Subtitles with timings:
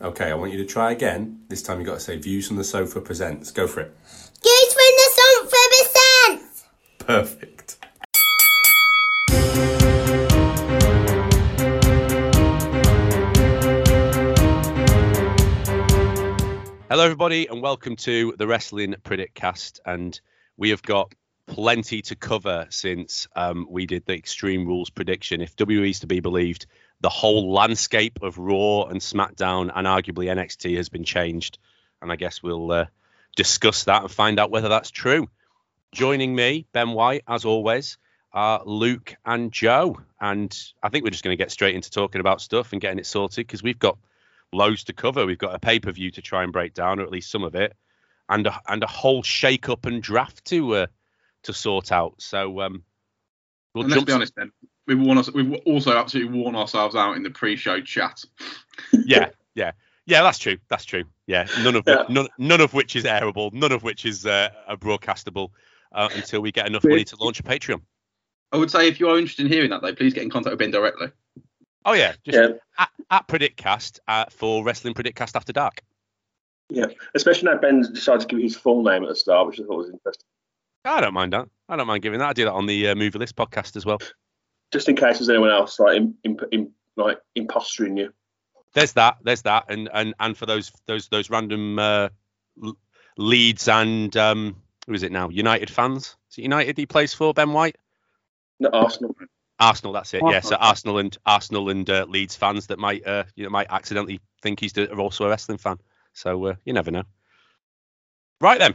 [0.00, 1.40] Okay, I want you to try again.
[1.48, 3.50] This time you've got to say Views from the Sofa presents.
[3.50, 3.92] Go for it.
[4.44, 5.56] Views from the Sofa
[6.28, 6.64] presents.
[6.98, 7.78] Perfect.
[16.88, 19.80] Hello, everybody, and welcome to the Wrestling Predict Cast.
[19.84, 20.20] And
[20.56, 21.12] we have got
[21.48, 25.40] plenty to cover since um, we did the Extreme Rules prediction.
[25.40, 26.66] If WWE is to be believed,
[27.00, 31.58] the whole landscape of Raw and SmackDown and arguably NXT has been changed.
[32.02, 32.86] And I guess we'll uh,
[33.36, 35.28] discuss that and find out whether that's true.
[35.92, 37.98] Joining me, Ben White, as always,
[38.32, 40.00] are Luke and Joe.
[40.20, 42.98] And I think we're just going to get straight into talking about stuff and getting
[42.98, 43.96] it sorted because we've got
[44.52, 45.24] loads to cover.
[45.24, 47.44] We've got a pay per view to try and break down, or at least some
[47.44, 47.76] of it,
[48.28, 50.86] and a, and a whole shake up and draft to uh,
[51.44, 52.14] to sort out.
[52.18, 52.82] So um,
[53.74, 54.52] we'll and let's be honest, then
[54.88, 58.24] we've worn us, we've also absolutely worn ourselves out in the pre-show chat.
[58.92, 59.72] yeah, yeah,
[60.06, 60.22] yeah.
[60.22, 60.56] That's true.
[60.68, 61.04] That's true.
[61.26, 62.04] Yeah, none of yeah.
[62.08, 63.52] none, none of which is airable.
[63.52, 65.50] None of which is uh, broadcastable
[65.92, 67.82] uh, until we get enough money to launch a Patreon.
[68.50, 70.52] I would say if you are interested in hearing that, though, please get in contact
[70.52, 71.08] with Ben directly.
[71.84, 72.56] Oh yeah, just yeah.
[72.78, 75.82] At, at PredictCast uh, for Wrestling PredictCast After Dark.
[76.70, 79.64] Yeah, especially now Ben decided to give his full name at the start, which I
[79.64, 80.24] thought was interesting.
[80.84, 81.48] I don't mind that.
[81.68, 82.28] I don't mind giving that.
[82.28, 83.98] I do that on the uh, Movie List podcast as well.
[84.72, 88.12] Just in case there's anyone else like in, in, in like impostering you.
[88.74, 89.18] There's that.
[89.22, 92.08] There's that, and and and for those those those random uh,
[93.16, 95.28] Leeds and um, who is it now?
[95.28, 96.16] United fans.
[96.30, 97.32] Is it United he plays for?
[97.32, 97.76] Ben White.
[98.60, 99.14] No, Arsenal.
[99.58, 100.22] Arsenal, that's it.
[100.22, 100.32] Arsenal.
[100.32, 103.68] Yeah, so Arsenal and Arsenal and uh, Leeds fans that might uh, you know might
[103.70, 105.78] accidentally think he's also a wrestling fan.
[106.12, 107.04] So uh, you never know.
[108.40, 108.74] Right then.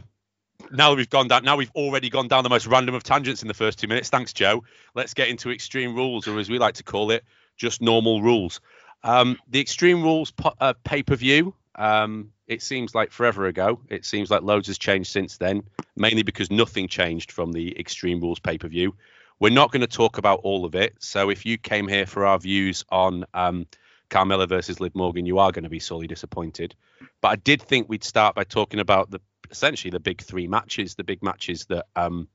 [0.70, 1.44] Now we've gone down.
[1.44, 4.08] Now we've already gone down the most random of tangents in the first two minutes.
[4.08, 4.64] Thanks, Joe.
[4.94, 7.24] Let's get into extreme rules, or as we like to call it,
[7.56, 8.60] just normal rules.
[9.04, 11.54] Um, the Extreme Rules po- uh, pay per view.
[11.74, 13.80] Um, it seems like forever ago.
[13.88, 15.62] It seems like loads has changed since then,
[15.96, 18.94] mainly because nothing changed from the Extreme Rules pay per view.
[19.40, 20.94] We're not going to talk about all of it.
[21.00, 23.66] So if you came here for our views on um,
[24.08, 26.74] Carmella versus Liv Morgan, you are going to be sorely disappointed.
[27.20, 29.20] But I did think we'd start by talking about the
[29.54, 32.26] essentially the big three matches, the big matches that um,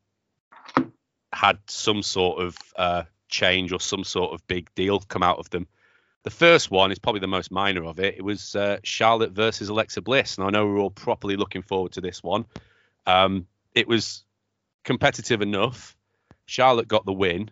[1.33, 5.49] had some sort of uh, change or some sort of big deal come out of
[5.49, 5.67] them.
[6.23, 8.15] The first one is probably the most minor of it.
[8.15, 11.91] It was uh, Charlotte versus Alexa Bliss, and I know we're all properly looking forward
[11.93, 12.45] to this one.
[13.05, 14.23] Um, it was
[14.85, 15.97] competitive enough.
[16.45, 17.51] Charlotte got the win,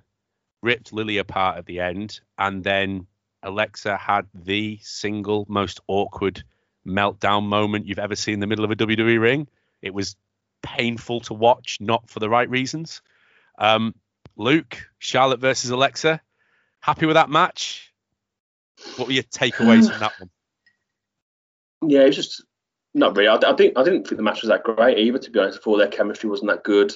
[0.61, 3.06] ripped Lily apart at the end, and then
[3.44, 6.44] Alexa had the single most awkward
[6.85, 9.47] meltdown moment you've ever seen in the middle of a WWE ring.
[9.81, 10.15] It was
[10.63, 13.01] painful to watch, not for the right reasons.
[13.57, 13.95] Um,
[14.35, 16.21] Luke, Charlotte versus Alexa,
[16.79, 17.93] happy with that match?
[18.95, 20.29] What were your takeaways from that one?
[21.85, 22.43] Yeah, it was just
[22.95, 23.27] not really.
[23.27, 25.19] I, I think I didn't think the match was that great either.
[25.19, 26.91] To be honest, before their chemistry wasn't that good.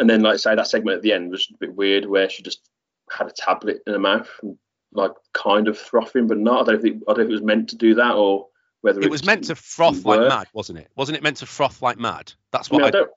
[0.00, 2.28] And then, like I say, that segment at the end was a bit weird, where
[2.28, 2.68] she just
[3.08, 4.58] had a tablet in her mouth, and,
[4.92, 6.68] like kind of frothing, but not.
[6.68, 8.48] I don't think I don't if it was meant to do that or
[8.86, 10.88] whether it was meant to froth like mad, wasn't it?
[10.94, 12.32] Wasn't it meant to froth like mad?
[12.52, 13.10] That's what I, mean, I, I don't.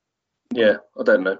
[0.51, 1.37] Yeah, I don't know.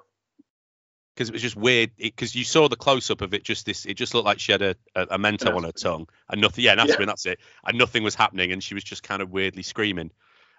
[1.15, 1.91] Because it was just weird.
[1.97, 3.85] Because you saw the close up of it, just this.
[3.85, 6.63] It just looked like she had a, a, a mento on her tongue, and nothing.
[6.63, 7.05] Yeah, that's yeah.
[7.05, 7.39] that's it.
[7.65, 10.11] And nothing was happening, and she was just kind of weirdly screaming.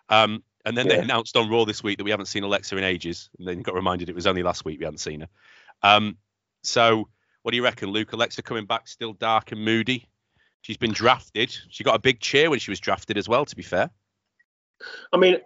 [0.08, 0.96] Um, and then yeah.
[0.96, 3.30] they announced on Raw this week that we haven't seen Alexa in ages.
[3.38, 5.28] And then got reminded it was only last week we hadn't seen her.
[5.82, 6.18] Um,
[6.62, 7.08] so
[7.42, 8.12] what do you reckon, Luke?
[8.12, 10.08] Alexa coming back still dark and moody?
[10.62, 11.56] She's been drafted.
[11.70, 13.90] She got a big cheer when she was drafted as well, to be fair.
[15.12, 15.36] I mean,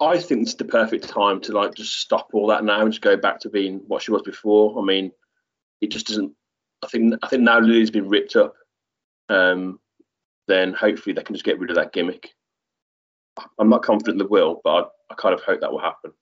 [0.00, 3.02] I think it's the perfect time to like just stop all that now and just
[3.02, 4.80] go back to being what she was before.
[4.80, 5.12] I mean,
[5.80, 6.32] it just doesn't.
[6.82, 8.54] I think I think now Lily's been ripped up.
[9.28, 9.78] Um,
[10.48, 12.30] then hopefully they can just get rid of that gimmick.
[13.58, 16.12] I'm not confident they will, but I, I kind of hope that will happen.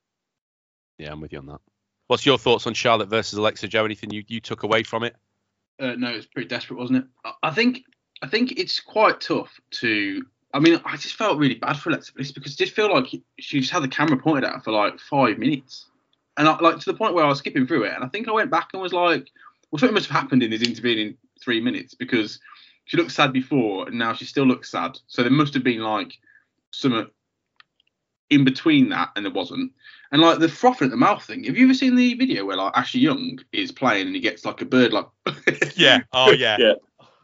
[0.99, 1.61] Yeah, I'm with you on that.
[2.09, 3.85] What's your thoughts on Charlotte versus Alexa Joe?
[3.85, 5.15] Anything you, you took away from it?
[5.81, 7.33] Uh, no, it's pretty desperate, wasn't it?
[7.43, 7.83] I think
[8.23, 10.25] I think it's quite tough to.
[10.55, 13.07] I mean, I just felt really bad for Alexa Bliss because it did feel like
[13.39, 15.87] she just had the camera pointed at her for like five minutes,
[16.37, 18.29] and I, like to the point where I was skipping through it, and I think
[18.29, 19.29] I went back and was like,
[19.71, 22.41] "Well, something must have happened in this intervening three minutes because
[22.87, 24.99] she looked sad before, and now she still looks sad.
[25.07, 26.15] So there must have been like
[26.71, 27.11] some
[28.31, 29.73] in between that, and there wasn't.
[30.11, 31.45] And like the frothing at the mouth thing.
[31.45, 34.45] Have you ever seen the video where like Ashley Young is playing and he gets
[34.45, 35.07] like a bird like
[35.77, 36.75] yeah, oh yeah, yeah,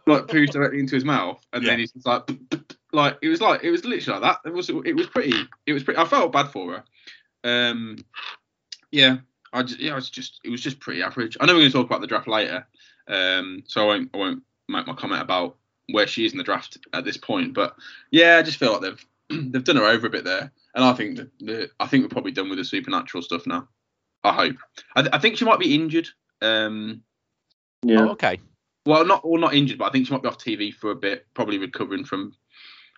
[0.07, 1.71] like poos directly into his mouth, and yeah.
[1.71, 2.31] then he's just like
[2.93, 4.49] like it was like it was literally like that.
[4.49, 5.35] It was it was pretty
[5.67, 6.01] it was pretty.
[6.01, 6.85] I felt bad for her.
[7.45, 7.99] Um,
[8.91, 9.19] yeah,
[9.53, 11.37] I just yeah, it was just it was just pretty average.
[11.41, 12.67] I know we're going to talk about the draft later,
[13.09, 15.57] um, so I won't I won't make my comment about
[15.91, 17.55] where she is in the draft at this point.
[17.55, 17.77] But
[18.11, 19.07] yeah, I just feel like they've
[19.53, 22.09] they've done her over a bit there, and I think the, the I think we're
[22.09, 23.69] probably done with the supernatural stuff now.
[24.23, 24.57] I hope.
[24.97, 26.09] I, th- I think she might be injured.
[26.41, 27.03] Um,
[27.83, 28.01] Yeah.
[28.01, 28.41] Oh, okay.
[28.87, 30.97] Well, not well, not injured, but I think she might be off TV for a
[30.97, 32.35] bit, probably recovering from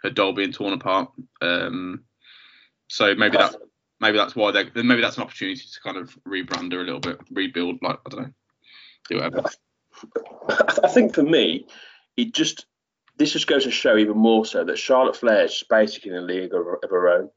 [0.02, 1.10] her doll being torn apart.
[1.40, 2.04] Um,
[2.88, 3.56] so maybe that
[4.00, 7.00] maybe that's why they maybe that's an opportunity to kind of rebrand her a little
[7.00, 7.78] bit, rebuild.
[7.82, 8.30] Like I don't know,
[9.08, 9.44] do whatever.
[10.84, 11.66] I think for me,
[12.16, 12.66] it just
[13.16, 16.20] this just goes to show even more so that Charlotte Flair is basically in a
[16.20, 17.30] league of, of her own.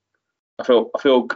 [0.57, 1.28] I feel I feel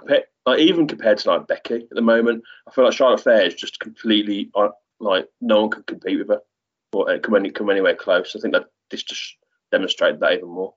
[0.45, 3.53] like even compared to like Becky at the moment, I feel like Charlotte Flair is
[3.53, 4.69] just completely uh,
[4.99, 6.41] like no one can compete with her
[6.93, 8.35] or uh, come any come anywhere close.
[8.35, 9.35] I think that this just
[9.71, 10.73] demonstrated that even more.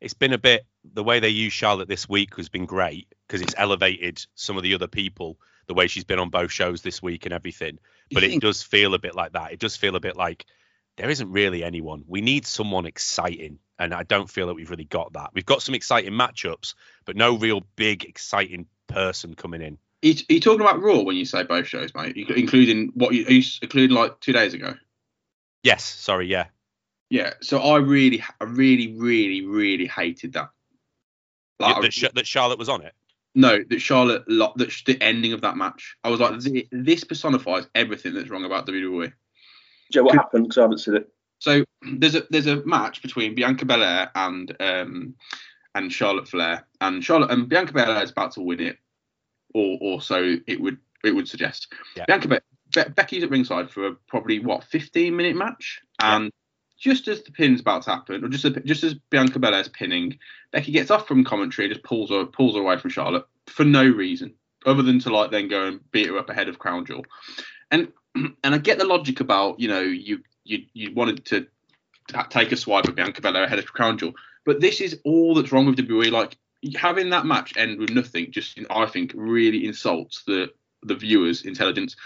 [0.00, 3.42] It's been a bit the way they use Charlotte this week has been great because
[3.42, 7.02] it's elevated some of the other people the way she's been on both shows this
[7.02, 7.78] week and everything.
[8.10, 9.52] But it does feel a bit like that.
[9.52, 10.46] It does feel a bit like
[10.96, 12.04] there isn't really anyone.
[12.06, 15.30] We need someone exciting, and I don't feel that we've really got that.
[15.34, 16.74] We've got some exciting matchups,
[17.04, 19.78] but no real big exciting person coming in.
[20.04, 22.16] Are you, are you talking about Raw when you say both shows, mate?
[22.16, 24.74] Including what you, are you including like two days ago?
[25.62, 26.46] Yes, sorry, yeah.
[27.10, 27.34] Yeah.
[27.40, 30.50] So I really, I really, really, really hated that.
[31.58, 32.94] Like, I- that, Sh- that Charlotte was on it.
[33.34, 35.96] No, that Charlotte, lo- that sh- the ending of that match.
[36.02, 39.12] I was like, "Thi- this personifies everything that's wrong about WWE.
[39.92, 40.44] Joe, what happened?
[40.44, 41.12] Because I haven't seen it.
[41.38, 45.14] So there's a there's a match between Bianca Belair and um
[45.74, 48.78] and Charlotte Flair, and Charlotte and Bianca Belair is about to win it,
[49.54, 51.72] or or so it would it would suggest.
[51.96, 52.06] Yeah.
[52.08, 52.40] Bianca
[52.74, 56.30] Be- Be- Becky's at ringside for a probably what 15 minute match, and
[56.78, 60.18] just as the pin's about to happen, or just as, just as Bianca Belair's pinning,
[60.52, 63.64] Becky gets off from commentary, and just pulls her pulls her away from Charlotte for
[63.64, 64.34] no reason
[64.66, 67.04] other than to like then go and beat her up ahead of Crown Jewel,
[67.70, 71.46] and and I get the logic about you know you you you wanted to
[72.08, 74.14] ta- take a swipe at Bianca Belair ahead of Crown Jewel,
[74.44, 76.10] but this is all that's wrong with WWE.
[76.10, 76.36] Like
[76.76, 80.50] having that match end with nothing, just I think really insults the
[80.82, 81.96] the viewers' intelligence.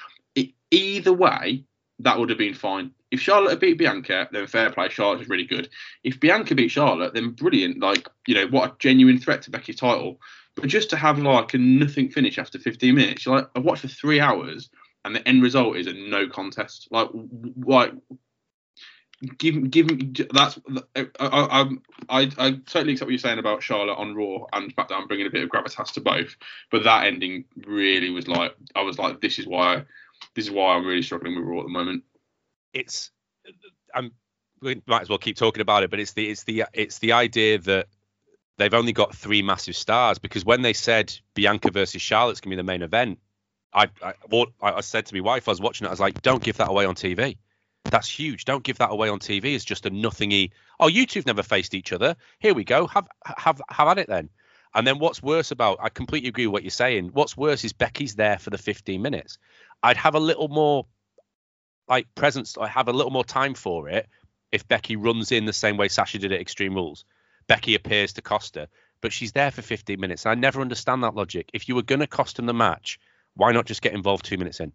[0.72, 1.64] It, either way,
[2.00, 2.90] that would have been fine.
[3.10, 4.88] If Charlotte beat Bianca, then fair play.
[4.88, 5.68] Charlotte was really good.
[6.02, 7.78] If Bianca beat Charlotte, then brilliant.
[7.78, 10.20] Like you know what a genuine threat to Becky's title.
[10.54, 13.88] But just to have like a nothing finish after 15 minutes, like I've watched for
[13.88, 14.68] three hours
[15.04, 16.88] and the end result is a no contest.
[16.90, 17.08] Like,
[17.64, 17.92] like,
[19.38, 20.58] give, give me that's.
[20.96, 21.68] I, I,
[22.08, 25.30] I, I totally accept what you're saying about Charlotte on Raw and SmackDown bringing a
[25.30, 26.36] bit of gravitas to both,
[26.70, 29.84] but that ending really was like, I was like, this is why,
[30.34, 32.04] this is why I'm really struggling with Raw at the moment.
[32.72, 33.10] it's
[33.94, 34.12] I'm
[34.60, 37.12] we might as well keep talking about it, but it's the it's the it's the
[37.12, 37.88] idea that
[38.58, 42.56] they've only got three massive stars because when they said Bianca versus Charlotte's gonna be
[42.56, 43.18] the main event,
[43.72, 44.14] I I,
[44.62, 46.68] I said to my wife, I was watching it, I was like, don't give that
[46.68, 47.36] away on TV.
[47.84, 48.44] That's huge.
[48.44, 49.54] Don't give that away on TV.
[49.54, 50.52] It's just a nothingy.
[50.78, 52.14] Oh, you two've never faced each other.
[52.38, 52.86] Here we go.
[52.86, 54.30] Have have have at it then.
[54.74, 55.78] And then what's worse about?
[55.82, 57.10] I completely agree with what you're saying.
[57.12, 59.38] What's worse is Becky's there for the 15 minutes.
[59.82, 60.86] I'd have a little more
[61.88, 62.56] like presence.
[62.58, 64.08] I have a little more time for it
[64.50, 67.04] if Becky runs in the same way Sasha did at Extreme Rules.
[67.48, 68.68] Becky appears to Costa,
[69.00, 70.26] but she's there for 15 minutes.
[70.26, 71.50] I never understand that logic.
[71.52, 73.00] If you were going to cost him the match,
[73.34, 74.72] why not just get involved two minutes in?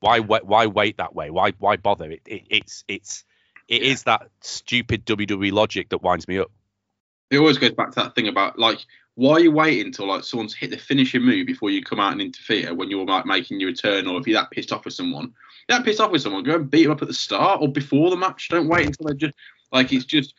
[0.00, 0.44] Why wait?
[0.44, 1.30] Why wait that way?
[1.30, 2.10] Why why bother?
[2.10, 3.24] It, it it's it's
[3.68, 6.50] it is that stupid WWE logic that winds me up.
[7.30, 8.78] It always goes back to that thing about like,
[9.18, 12.12] why are you waiting until like someone's hit the finishing move before you come out
[12.12, 14.94] and interfere when you're like making your return, or if you're that pissed off with
[14.94, 15.34] someone,
[15.68, 18.10] that pissed off with someone, go and beat them up at the start or before
[18.10, 18.48] the match.
[18.48, 19.34] Don't wait until they're just
[19.72, 20.34] like it's just,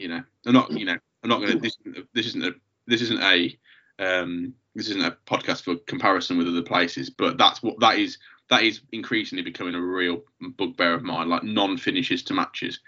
[0.00, 1.60] you know, I'm not, you know, I'm not gonna.
[1.60, 1.78] This,
[2.12, 2.54] this isn't a,
[2.88, 3.56] this isn't a,
[4.00, 8.18] um, this isn't a podcast for comparison with other places, but that's what that is.
[8.50, 10.24] That is increasingly becoming a real
[10.56, 11.28] bugbear of mine.
[11.28, 12.80] Like non-finishes to matches.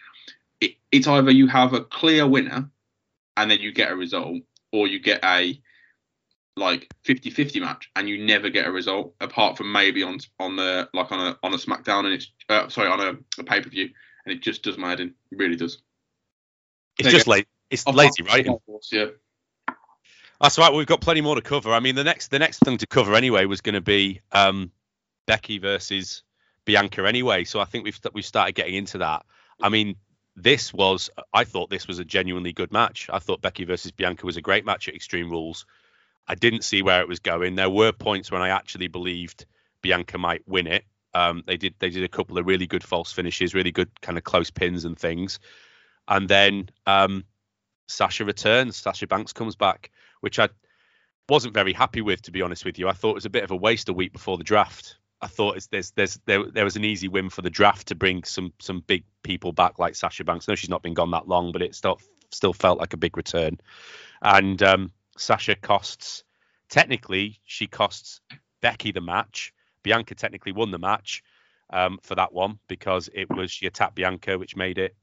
[0.60, 2.68] It, it's either you have a clear winner
[3.36, 4.38] and then you get a result,
[4.72, 5.60] or you get a
[6.56, 10.88] like 50-50 match and you never get a result apart from maybe on on the
[10.92, 13.70] like on a on a SmackDown and it's uh, sorry on a, a pay per
[13.70, 13.88] view
[14.24, 15.14] and it just does my head in.
[15.30, 15.78] It really does.
[16.98, 17.46] It's There just late.
[17.70, 18.58] It's lazy writing.
[18.90, 19.06] Yeah.
[20.40, 20.72] That's right.
[20.72, 21.72] We've got plenty more to cover.
[21.72, 24.70] I mean, the next the next thing to cover anyway was going to be um,
[25.26, 26.22] Becky versus
[26.64, 27.44] Bianca anyway.
[27.44, 29.24] So I think we've we've started getting into that.
[29.62, 29.96] I mean,
[30.42, 33.08] this was I thought this was a genuinely good match.
[33.12, 35.66] I thought Becky versus Bianca was a great match at Extreme Rules.
[36.26, 37.54] I didn't see where it was going.
[37.54, 39.46] There were points when I actually believed
[39.82, 40.84] Bianca might win it.
[41.12, 44.16] Um, they did they did a couple of really good false finishes, really good kind
[44.16, 45.40] of close pins and things.
[46.06, 47.24] And then um,
[47.88, 48.76] Sasha returns.
[48.76, 50.48] Sasha Banks comes back, which I
[51.28, 52.88] wasn't very happy with, to be honest with you.
[52.88, 54.96] I thought it was a bit of a waste a week before the draft.
[55.22, 58.24] I thought there's there's there, there was an easy win for the draft to bring
[58.24, 60.48] some some big people back like Sasha Banks.
[60.48, 62.00] Know she's not been gone that long, but it still
[62.30, 63.58] still felt like a big return.
[64.22, 66.24] And um, Sasha costs
[66.68, 68.20] technically she costs
[68.62, 69.52] Becky the match.
[69.82, 71.22] Bianca technically won the match
[71.70, 74.96] um, for that one because it was she attacked Bianca, which made it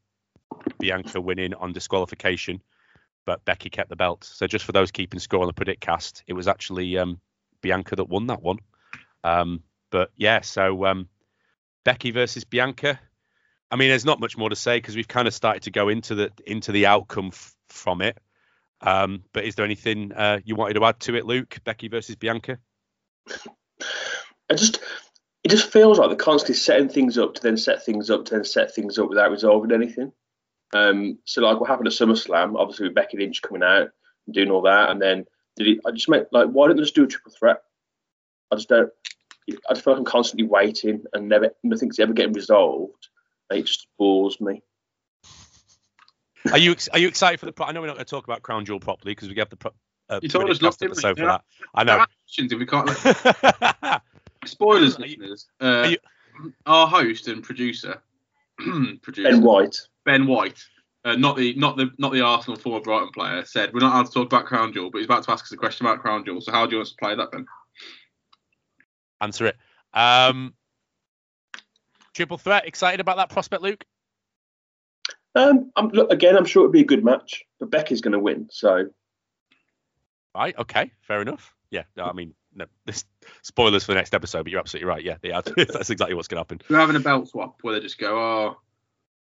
[0.79, 2.61] Bianca winning on disqualification.
[3.25, 4.23] But Becky kept the belt.
[4.23, 7.19] So just for those keeping score on the predict cast, it was actually um,
[7.61, 8.59] Bianca that won that one.
[9.23, 11.07] Um, but yeah, so um,
[11.83, 12.99] Becky versus Bianca.
[13.69, 15.89] I mean, there's not much more to say because we've kind of started to go
[15.89, 18.17] into the into the outcome f- from it.
[18.81, 21.57] Um, but is there anything uh, you wanted to add to it, Luke?
[21.63, 22.59] Becky versus Bianca.
[24.49, 24.79] I just
[25.43, 28.35] it just feels like they're constantly setting things up to then set things up to
[28.35, 30.11] then set things up without resolving anything.
[30.73, 33.89] Um, so like what happened at SummerSlam, obviously with Becky Lynch coming out
[34.25, 35.25] and doing all that, and then
[35.55, 35.79] did it?
[35.85, 37.61] I just make like why don't they just do a triple threat?
[38.51, 38.91] I just don't.
[39.49, 43.07] I just feel like I'm constantly waiting and never nothing's ever getting resolved.
[43.49, 44.61] It just bores me.
[46.51, 47.51] Are you ex- are you excited for the?
[47.53, 49.49] Pro- I know we're not going to talk about Crown Jewel properly because we have
[49.49, 49.71] the pro-
[50.09, 51.23] uh, You told us not to, episode mate.
[51.23, 51.43] for that.
[51.75, 52.05] I know.
[52.57, 52.87] We can't.
[52.87, 54.01] Let,
[54.45, 55.47] spoilers, Are you- listeners.
[55.59, 58.01] Uh, you- our host and producer,
[59.01, 59.75] producer Ben White.
[60.05, 60.63] Ben White,
[61.03, 64.05] uh, not the not the not the Arsenal former Brighton player, said we're not allowed
[64.05, 66.23] to talk about Crown Jewel, but he's about to ask us a question about Crown
[66.23, 66.39] Jewel.
[66.41, 67.45] So how do you want us to play that, Ben?
[69.21, 69.57] Answer it.
[69.93, 70.53] Um,
[72.13, 72.67] triple threat.
[72.67, 73.85] Excited about that prospect, Luke?
[75.35, 78.19] Um, I'm, look, again, I'm sure it'll be a good match, but Becky's going to
[78.19, 78.47] win.
[78.51, 78.87] So
[80.37, 80.55] Right.
[80.57, 80.91] Okay.
[81.01, 81.55] Fair enough.
[81.71, 81.83] Yeah.
[81.95, 83.05] no, I mean, no, this
[83.41, 85.03] spoilers for the next episode, but you're absolutely right.
[85.03, 85.17] Yeah.
[85.23, 86.61] yeah that's exactly what's going to happen.
[86.69, 88.57] We're having a belt swap where they just go, oh,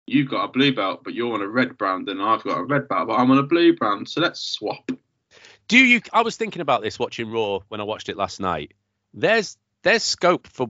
[0.06, 2.64] you've got a blue belt, but you're on a red brand, and I've got a
[2.64, 4.92] red belt, but I'm on a blue brand, so let's swap.
[5.68, 6.02] Do you?
[6.14, 8.74] I was thinking about this watching Raw when I watched it last night.
[9.14, 10.70] There's there's scope for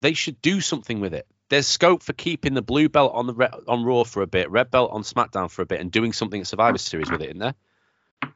[0.00, 1.26] they should do something with it.
[1.48, 4.70] There's scope for keeping the blue belt on the on Raw for a bit, red
[4.70, 7.38] belt on SmackDown for a bit, and doing something at Survivor Series with it in
[7.38, 7.54] there.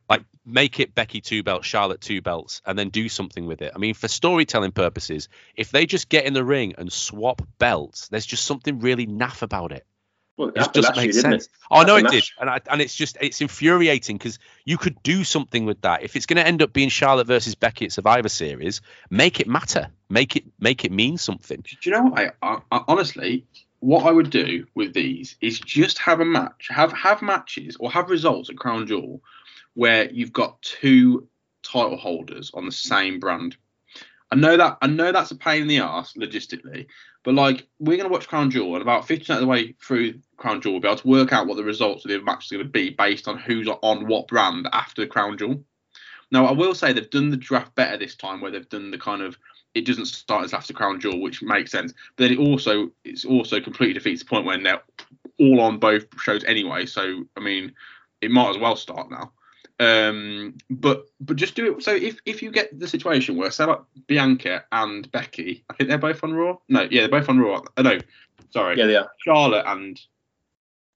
[0.09, 3.73] Like make it Becky two belts, Charlotte two belts, and then do something with it.
[3.75, 8.09] I mean, for storytelling purposes, if they just get in the ring and swap belts,
[8.09, 9.87] there's just something really naff about it.
[10.39, 11.49] Well, It that's just last year, makes didn't sense.
[11.71, 15.03] Oh no, it Happened did, and I, and it's just it's infuriating because you could
[15.03, 16.05] do something with that.
[16.05, 18.81] If it's going to end up being Charlotte versus Becky at Survivor Series,
[19.11, 21.61] make it matter, make it make it mean something.
[21.63, 22.19] Do you know what?
[22.19, 23.45] I, I, I honestly,
[23.81, 27.91] what I would do with these is just have a match, have have matches or
[27.91, 29.21] have results at Crown Jewel
[29.75, 31.29] where you've got two
[31.63, 33.57] title holders on the same brand.
[34.31, 36.87] I know that I know that's a pain in the ass logistically,
[37.29, 40.63] but like we're gonna watch Crown Jewel and about 50% of the way through Crown
[40.63, 42.65] Jewel we'll be able to work out what the results of the match is to
[42.65, 45.63] be based on who's on what brand after Crown Jewel.
[46.31, 48.97] Now I will say they've done the draft better this time where they've done the
[48.97, 49.37] kind of
[49.75, 51.93] it doesn't start as after Crown Jewel, which makes sense.
[52.17, 54.81] But then it also it's also completely defeats the point when they're
[55.39, 56.87] all on both shows anyway.
[56.87, 57.75] So I mean,
[58.23, 59.33] it might as well start now.
[59.81, 61.83] Um, but but just do it.
[61.83, 65.89] So if if you get the situation where say like Bianca and Becky, I think
[65.89, 66.59] they're both on Raw.
[66.69, 67.63] No, yeah, they're both on Raw.
[67.77, 67.99] Oh, no,
[68.51, 69.11] sorry, Yeah, they are.
[69.25, 70.01] Charlotte and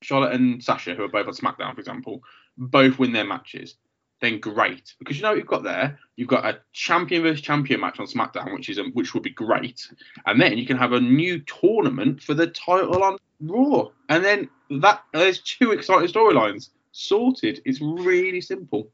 [0.03, 2.25] Charlotte and Sasha, who are both on SmackDown, for example,
[2.59, 3.77] both win their matches.
[4.21, 5.99] Then great, because you know what you've got there.
[6.15, 9.31] You've got a champion versus champion match on SmackDown, which is um, which would be
[9.31, 9.89] great,
[10.27, 14.49] and then you can have a new tournament for the title on Raw, and then
[14.81, 17.61] that there's two exciting storylines sorted.
[17.64, 18.88] It's really simple.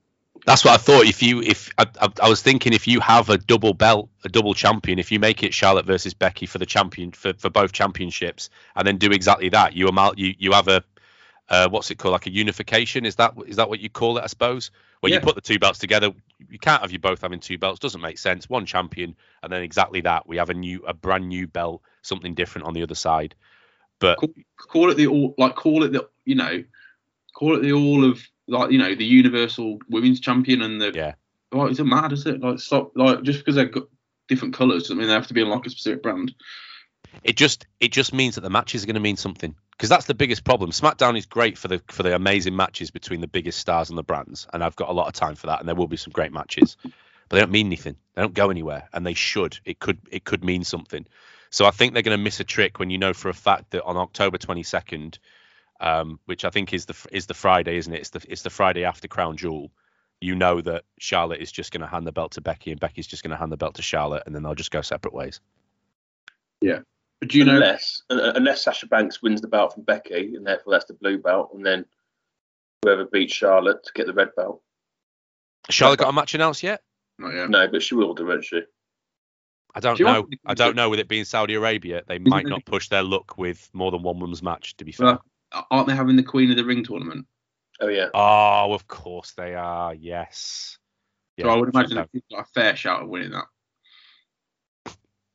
[0.46, 1.04] That's what I thought.
[1.04, 4.28] If you if I, I, I was thinking if you have a double belt, a
[4.28, 7.72] double champion, if you make it Charlotte versus Becky for the champion for, for both
[7.72, 10.82] championships, and then do exactly that, you amal you you have a
[11.48, 13.04] uh, what's it called like a unification?
[13.04, 14.24] Is that is that what you call it?
[14.24, 15.18] I suppose when Yeah.
[15.18, 16.12] you put the two belts together,
[16.48, 17.80] you can't have you both having two belts.
[17.80, 18.48] Doesn't make sense.
[18.48, 20.26] One champion, and then exactly that.
[20.28, 23.34] We have a new a brand new belt, something different on the other side.
[23.98, 26.62] But Call, call it the all like call it the you know
[27.38, 31.14] call it the all of like you know the universal women's champion and the Yeah.
[31.52, 32.40] Well, it doesn't matter, does it?
[32.40, 33.85] Like stop like just because they've got
[34.26, 36.35] different colours doesn't mean they have to be in like a specific brand.
[37.23, 40.07] it just it just means that the matches are going to mean something because that's
[40.07, 40.73] the biggest problem.
[40.73, 44.02] SmackDown is great for the for the amazing matches between the biggest stars and the
[44.02, 46.12] brands, and I've got a lot of time for that, and there will be some
[46.12, 47.95] great matches, but they don't mean anything.
[48.14, 49.59] They don't go anywhere, and they should.
[49.64, 51.07] It could it could mean something.
[51.50, 53.71] So I think they're going to miss a trick when you know for a fact
[53.71, 55.18] that on October 22nd,
[55.80, 58.00] um, which I think is the is the Friday, isn't it?
[58.00, 59.70] It's the it's the Friday after Crown Jewel.
[60.20, 63.06] You know that Charlotte is just going to hand the belt to Becky, and Becky's
[63.06, 65.40] just going to hand the belt to Charlotte, and then they'll just go separate ways.
[66.61, 66.80] Yeah,
[67.20, 70.44] but do you know unless un- unless Sasha Banks wins the belt from Becky, and
[70.44, 71.85] therefore that's the blue belt, and then
[72.82, 74.61] whoever beats Charlotte to get the red belt.
[75.70, 76.82] Charlotte got a match announced yet?
[77.18, 77.50] not yet.
[77.50, 78.62] No, but she will do, won't she?
[79.75, 80.28] I don't Do know.
[80.47, 83.68] I don't know with it being Saudi Arabia, they might not push their luck with
[83.73, 84.76] more than one women's match.
[84.78, 85.25] To be fair, Well,
[85.70, 87.26] aren't they having the Queen of the Ring tournament?
[87.80, 88.08] Oh yeah.
[88.14, 89.94] Oh, of course they are.
[89.94, 90.78] Yes.
[91.40, 93.44] so I would imagine that he's got a fair shout of winning that.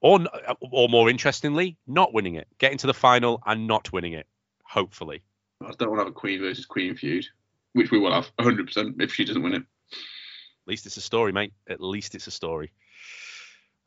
[0.01, 0.19] or
[0.59, 4.27] or more interestingly, not winning it, getting to the final and not winning it.
[4.65, 5.23] Hopefully.
[5.61, 7.25] I don't want to have a Queen versus Queen feud,
[7.73, 9.61] which we will have 100% if she doesn't win it.
[9.61, 11.53] At least it's a story, mate.
[11.69, 12.71] At least it's a story.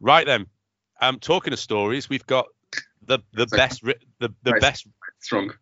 [0.01, 0.47] Right then.
[1.01, 2.47] Um, talking of stories, we've got
[3.03, 3.57] the the Second.
[3.59, 4.61] best ri- the the Right.
[4.63, 4.87] best.
[5.21, 5.53] Strong.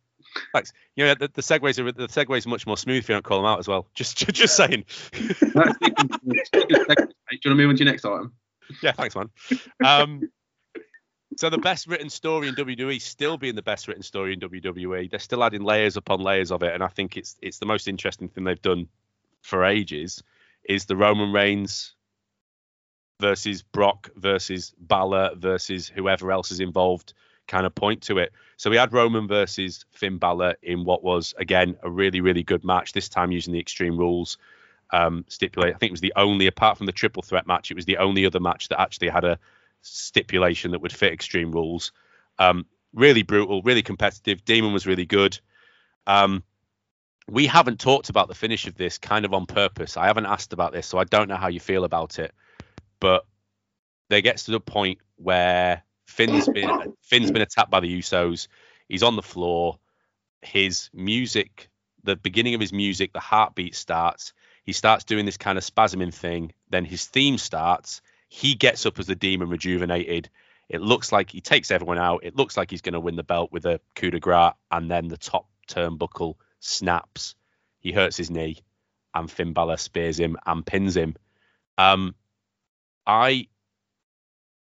[0.53, 0.73] Thanks.
[0.97, 3.25] You know the, the segues are the segues are much more smooth if you don't
[3.25, 3.87] call them out as well.
[3.95, 4.85] Just just saying.
[5.55, 7.93] Right, speaking of- speaking of segments, mate, do you want to move on to your
[7.93, 8.33] next item?
[8.83, 9.31] Yeah, thanks, man.
[9.85, 10.31] Um,
[11.37, 15.11] so the best written story in WWE still being the best written story in WWE.
[15.11, 17.89] They're still adding layers upon layers of it, and I think it's it's the most
[17.89, 18.89] interesting thing they've done
[19.43, 20.23] for ages.
[20.69, 21.95] Is the Roman Reigns
[23.21, 27.15] versus Brock versus Balor versus whoever else is involved
[27.47, 28.33] kind of point to it.
[28.57, 32.65] So we had Roman versus Finn Balor in what was again a really really good
[32.65, 32.93] match.
[32.93, 34.39] This time using the Extreme Rules
[34.93, 35.75] um, stipulate.
[35.75, 37.99] I think it was the only, apart from the triple threat match, it was the
[37.99, 39.39] only other match that actually had a
[39.83, 41.93] stipulation that would fit Extreme Rules.
[42.39, 44.45] Um, really brutal, really competitive.
[44.45, 45.39] Demon was really good.
[46.07, 46.45] Um,
[47.29, 49.97] we haven't talked about the finish of this kind of on purpose.
[49.97, 52.33] I haven't asked about this, so I don't know how you feel about it.
[53.01, 53.27] But
[54.11, 58.49] there gets to the point where Finn's been Finn's been attacked by the Usos.
[58.89, 59.79] He's on the floor.
[60.43, 61.71] His music,
[62.03, 64.33] the beginning of his music, the heartbeat starts.
[64.65, 66.53] He starts doing this kind of spasming thing.
[66.71, 68.03] Then his theme starts.
[68.29, 70.31] He gets up as the demon rejuvenated.
[70.69, 72.25] It looks like he takes everyone out.
[72.25, 74.53] It looks like he's going to win the belt with a coup de grace.
[74.71, 77.35] And then the top turnbuckle snaps.
[77.81, 78.59] He hurts his knee.
[79.15, 81.17] And Finn Balor spears him and pins him.
[81.79, 82.15] Um,
[83.07, 83.49] I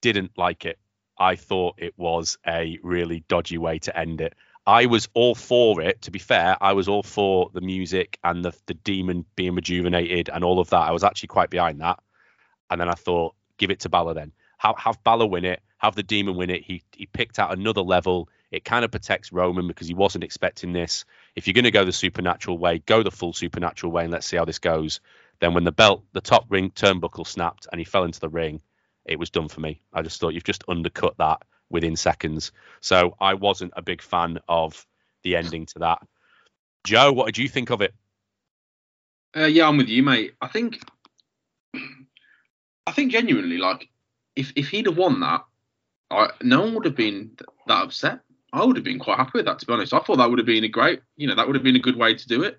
[0.01, 0.79] didn't like it.
[1.19, 4.35] I thought it was a really dodgy way to end it.
[4.65, 6.03] I was all for it.
[6.03, 10.29] To be fair, I was all for the music and the the demon being rejuvenated
[10.29, 10.87] and all of that.
[10.87, 11.99] I was actually quite behind that.
[12.69, 14.31] And then I thought, give it to Balor then.
[14.59, 15.61] Have have Balor win it.
[15.79, 16.63] Have the demon win it.
[16.63, 18.29] He he picked out another level.
[18.51, 21.05] It kind of protects Roman because he wasn't expecting this.
[21.35, 24.25] If you're going to go the supernatural way, go the full supernatural way and let's
[24.25, 25.01] see how this goes.
[25.39, 28.61] Then when the belt, the top ring turnbuckle snapped and he fell into the ring,
[29.09, 29.81] it was done for me.
[29.91, 32.51] I just thought you've just undercut that within seconds.
[32.79, 34.85] So I wasn't a big fan of
[35.23, 35.99] the ending to that.
[36.83, 37.93] Joe, what did you think of it?
[39.35, 40.35] Uh, yeah, I'm with you, mate.
[40.41, 40.79] I think,
[41.75, 43.89] I think genuinely, like,
[44.35, 45.43] if if he'd have won that,
[46.09, 48.21] I, no one would have been th- that upset.
[48.53, 49.93] I would have been quite happy with that, to be honest.
[49.93, 51.79] I thought that would have been a great, you know, that would have been a
[51.79, 52.57] good way to do it.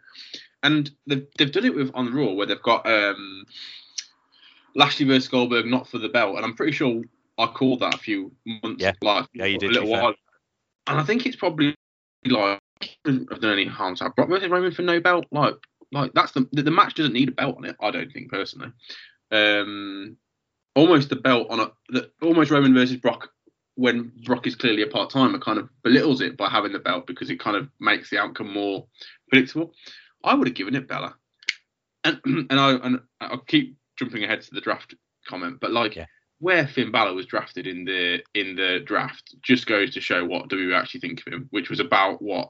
[0.62, 3.46] And they've they've done it with on Raw where they've got um,
[4.74, 7.02] Lashley versus Goldberg not for the belt, and I'm pretty sure
[7.38, 8.92] I called that a few months, Yeah.
[9.02, 10.02] like Yeah, you a did, little to fair.
[10.02, 10.14] while.
[10.87, 11.74] And I think it's probably
[12.26, 12.59] like
[13.06, 15.26] I've done any harm to Brock versus Roman for no belt.
[15.30, 15.54] Like,
[15.92, 17.76] like that's the, the the match doesn't need a belt on it.
[17.80, 18.72] I don't think personally.
[19.30, 20.16] Um,
[20.74, 23.30] almost the belt on a the, almost Roman versus Brock
[23.76, 27.06] when Brock is clearly a part timer kind of belittles it by having the belt
[27.06, 28.87] because it kind of makes the outcome more
[29.30, 29.72] predictable.
[30.24, 31.14] I would have given it Balor,
[32.04, 34.94] and and I and I'll keep jumping ahead to the draft
[35.28, 35.94] comment, but like.
[35.94, 36.06] Yeah.
[36.42, 40.48] Where Finn Balor was drafted in the in the draft just goes to show what
[40.48, 42.48] do we actually think of him, which was about what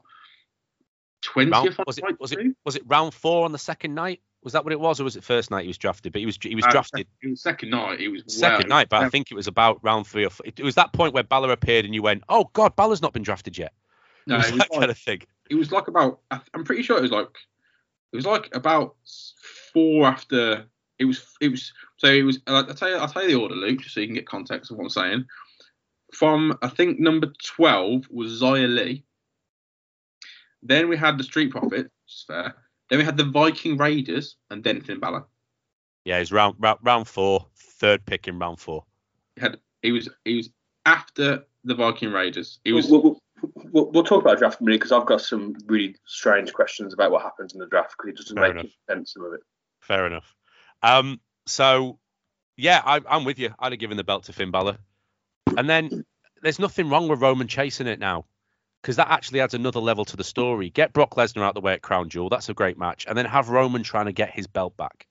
[1.36, 1.76] Round, twentieth.
[1.84, 4.20] was it was it was it round four on the second night?
[4.44, 6.12] Was that what it was, or was it first night he was drafted?
[6.12, 8.00] But he was he was uh, drafted It was second night.
[8.00, 10.46] It was second well- night, but I think it was about round three or four.
[10.46, 13.12] It, it was that point where Balor appeared, and you went, "Oh God, Balor's not
[13.12, 13.72] been drafted yet."
[14.28, 15.22] no, it was it was that like- kind of thing.
[15.50, 16.20] it was like about
[16.54, 17.28] I'm pretty sure it was like
[18.12, 18.94] it was like about
[19.74, 20.64] four after
[21.00, 23.56] it was it was so it was I'll tell you I'll tell you the order
[23.56, 25.24] Luke just so you can get context of what I'm saying
[26.14, 29.04] from I think number 12 was Xia Li
[30.62, 32.54] then we had the Street Profits which is fair
[32.90, 35.24] then we had the Viking Raiders and then Finn Balor
[36.04, 38.84] Yeah, it was round round, round four, third pick in round four.
[39.36, 40.50] he had he was he was
[40.86, 43.20] after the Viking Raiders he was We'll, we'll,
[43.72, 46.92] we'll, we'll talk about draft in a minute because I've got some really strange questions
[46.92, 48.72] about what happens in the draft because it doesn't Fair make enough.
[48.90, 49.40] sense some of it.
[49.80, 50.34] Fair enough.
[50.82, 51.98] Um, so
[52.56, 53.54] yeah, I, I'm with you.
[53.58, 54.78] I'd have given the belt to Finn Balor,
[55.56, 56.04] and then
[56.42, 58.26] there's nothing wrong with Roman chasing it now,
[58.82, 60.70] because that actually adds another level to the story.
[60.70, 62.28] Get Brock Lesnar out the way at Crown Jewel.
[62.28, 65.06] That's a great match, and then have Roman trying to get his belt back.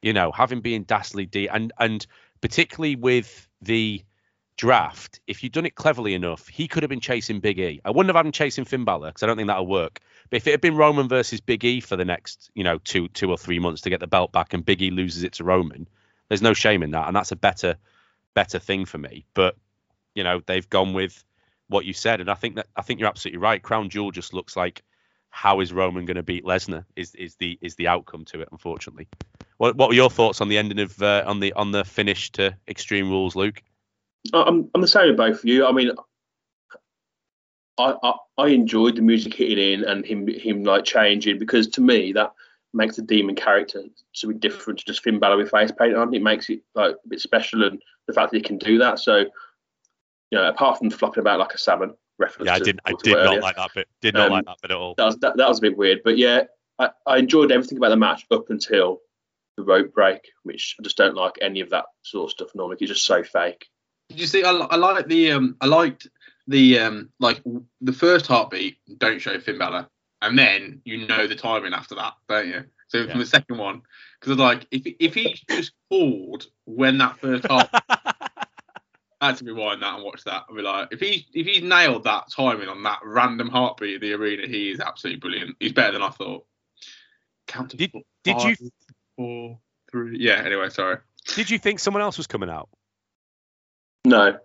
[0.00, 2.06] You know, have him being dastardly D, and and
[2.40, 4.02] particularly with the
[4.56, 7.80] draft, if you'd done it cleverly enough, he could have been chasing Big E.
[7.84, 10.00] I wouldn't have had him chasing Finn Balor because I don't think that'll work.
[10.32, 13.08] But if it had been Roman versus Big E for the next, you know, two
[13.08, 15.44] two or three months to get the belt back, and Big E loses it to
[15.44, 15.86] Roman,
[16.28, 17.76] there's no shame in that, and that's a better
[18.32, 19.26] better thing for me.
[19.34, 19.56] But
[20.14, 21.22] you know, they've gone with
[21.68, 23.62] what you said, and I think that I think you're absolutely right.
[23.62, 24.82] Crown Jewel just looks like
[25.28, 26.86] how is Roman going to beat Lesnar?
[26.96, 28.48] Is is the is the outcome to it?
[28.52, 29.08] Unfortunately,
[29.58, 32.32] what what were your thoughts on the ending of uh, on the on the finish
[32.32, 33.62] to Extreme Rules, Luke?
[34.32, 35.66] I'm I'm the same with both of you.
[35.66, 35.90] I mean,
[37.78, 41.80] I, I I enjoyed the music hitting in and him him like changing because to
[41.80, 42.32] me that
[42.74, 43.82] makes the demon character
[44.12, 46.14] something different to just Finn Balor with face paint on.
[46.14, 48.98] It makes it like a bit special, and the fact that he can do that.
[48.98, 49.26] So, you
[50.32, 52.46] know, apart from flopping about like a salmon reference.
[52.46, 52.80] Yeah, I to- did.
[52.84, 53.88] I did not earlier, like that bit.
[54.00, 54.94] Did not Um, like that bit at all.
[54.96, 56.44] That was that, that was a bit weird, but yeah,
[56.78, 59.00] I, I enjoyed everything about the match up until
[59.56, 62.54] the rope break, which I just don't like any of that sort of stuff.
[62.54, 63.66] Normally, it's just so fake.
[64.08, 64.44] Did you see?
[64.44, 65.56] I, li- I like the um.
[65.60, 66.08] I liked
[66.48, 67.10] the um.
[67.20, 67.42] Like
[67.80, 68.76] the first heartbeat.
[68.98, 69.88] Don't show Finn Balor,
[70.22, 72.64] and then you know the timing after that, don't you?
[72.88, 73.10] So Yeah.
[73.10, 73.82] from the second one,
[74.20, 79.82] because like if if he just called when that first heart, I had to rewind
[79.82, 80.44] that and watch that.
[80.50, 84.00] I'd be like, if he if he's nailed that timing on that random heartbeat of
[84.00, 85.56] the arena, he is absolutely brilliant.
[85.60, 86.44] He's better than I thought.
[87.46, 88.70] Count to Did- four, did you- five,
[89.16, 89.58] four,
[89.90, 90.18] three?
[90.18, 90.42] Yeah.
[90.44, 90.98] Anyway, sorry.
[91.34, 92.68] Did you think someone else was coming out?
[94.04, 94.38] No,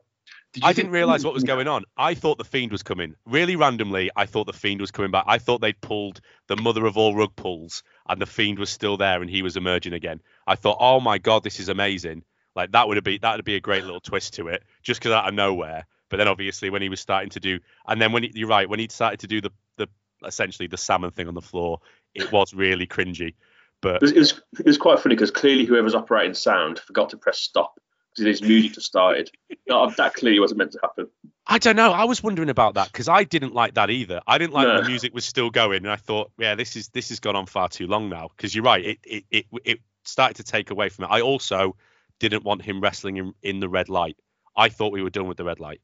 [0.57, 1.83] Did you I didn't realize what was going on.
[1.95, 3.13] I thought the Fiend was coming.
[3.27, 5.25] Really randomly, I thought the Fiend was coming back.
[5.27, 8.97] I thought they'd pulled the mother of all rug pulls and the Fiend was still
[8.97, 10.19] there and he was emerging again.
[10.47, 12.23] I thought, oh my god, this is amazing.
[12.55, 14.99] Like that would have been that would be a great little twist to it, just
[14.99, 15.85] because out of nowhere.
[16.09, 18.67] But then obviously when he was starting to do, and then when he, you're right,
[18.67, 19.87] when he started to do the the
[20.25, 21.81] essentially the salmon thing on the floor,
[22.15, 23.35] it was really cringy.
[23.79, 27.11] But it was, it was, it was quite funny because clearly whoever's operating sound forgot
[27.11, 27.86] to press stop because
[28.25, 29.29] his music just started.
[29.67, 31.07] No, that clearly wasn't meant to happen.
[31.45, 31.91] I don't know.
[31.91, 34.21] I was wondering about that because I didn't like that either.
[34.27, 34.81] I didn't like No.
[34.81, 37.45] the music was still going, and I thought, yeah, this is this has gone on
[37.45, 38.29] far too long now.
[38.35, 41.07] Because you're right, it it, it it started to take away from it.
[41.11, 41.75] I also
[42.19, 44.17] didn't want him wrestling in, in the red light.
[44.55, 45.81] I thought we were done with the red light.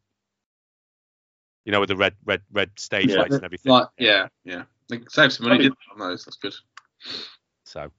[1.66, 3.20] You know, with the red red red stage Yeah.
[3.20, 3.72] lights and everything.
[3.72, 4.64] Like, yeah, yeah.
[4.90, 6.26] Like, save some money I mean- on those.
[6.26, 6.54] That's good.
[7.66, 7.92] So,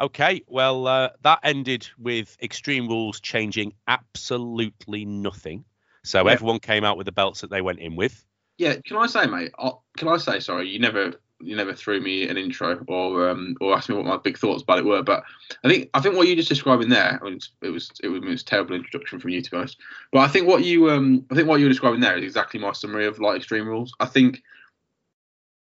[0.00, 5.64] okay, well, uh, that ended with Extreme Rules changing absolutely nothing.
[6.04, 6.32] So Yeah.
[6.32, 8.24] everyone came out with the belts that they went in with.
[8.58, 9.52] Yeah, can I say, mate?
[9.58, 10.68] uh, Can I say sorry?
[10.68, 14.16] You never, you never threw me an intro or um or asked me what my
[14.16, 15.02] big thoughts about it were.
[15.02, 15.24] But
[15.62, 18.20] I think I think what you just describing there, I mean, it was it was,
[18.24, 19.78] it was a terrible introduction from you to be honest.
[20.12, 22.58] But I think what you um I think what you were describing there is exactly
[22.60, 23.92] my summary of like Extreme Rules.
[24.00, 24.42] I think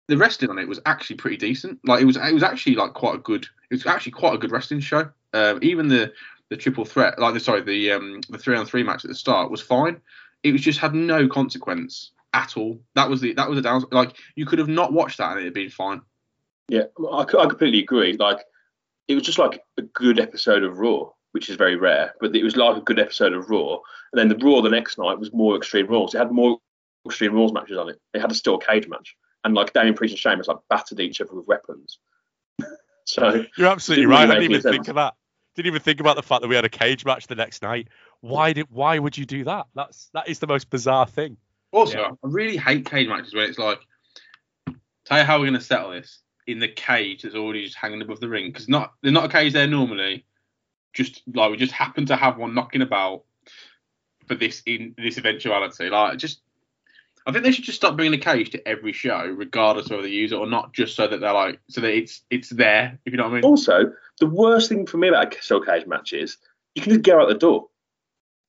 [0.08, 1.80] the wrestling on it was actually pretty decent.
[1.86, 4.38] Like it was it was actually like quite a good it was actually quite a
[4.38, 5.10] good wrestling show.
[5.34, 6.14] Um, even the
[6.50, 9.16] the triple threat, like the sorry the um the three on three match at the
[9.16, 10.00] start was fine.
[10.44, 12.80] It was just had no consequence at all.
[12.96, 13.84] That was the that was the down.
[13.92, 16.02] Like you could have not watched that and it'd been fine.
[16.70, 18.14] Yeah, I, I completely agree.
[18.14, 18.40] Like,
[19.08, 22.44] it was just like a good episode of Raw, which is very rare, but it
[22.44, 23.80] was like a good episode of Raw.
[24.12, 26.14] And then the Raw the next night was more Extreme Rules.
[26.14, 26.60] It had more
[27.06, 28.02] Extreme Rules matches on it.
[28.14, 29.16] It had a steel cage match.
[29.44, 32.00] And like Damian Priest and Sheamus like battered each other with weapons.
[33.06, 34.24] so You're absolutely right.
[34.24, 34.88] really I didn't even think sense.
[34.90, 35.14] of that.
[35.56, 37.88] Didn't even think about the fact that we had a cage match the next night.
[38.22, 38.68] Why did?
[38.70, 39.68] Why would you do that?
[39.74, 41.38] That's that is the most bizarre thing.
[41.72, 42.10] Also, Yeah.
[42.12, 43.80] I really hate cage matches where it's like,
[45.06, 48.02] tell you how we're going to settle this in the cage that's already just hanging
[48.02, 50.26] above the ring because not they're not a cage there normally.
[50.94, 53.24] Just like we just happen to have one knocking about
[54.28, 55.90] for this in this eventuality.
[55.90, 56.42] Like just,
[57.28, 60.04] I think they should just stop bringing a cage to every show, regardless of whether
[60.04, 62.98] they use it or not, just so that they're like so that it's it's there.
[63.06, 63.44] If you know what I mean.
[63.44, 66.38] also, the worst thing for me about a steel cage match is
[66.74, 67.68] you can just get out the door.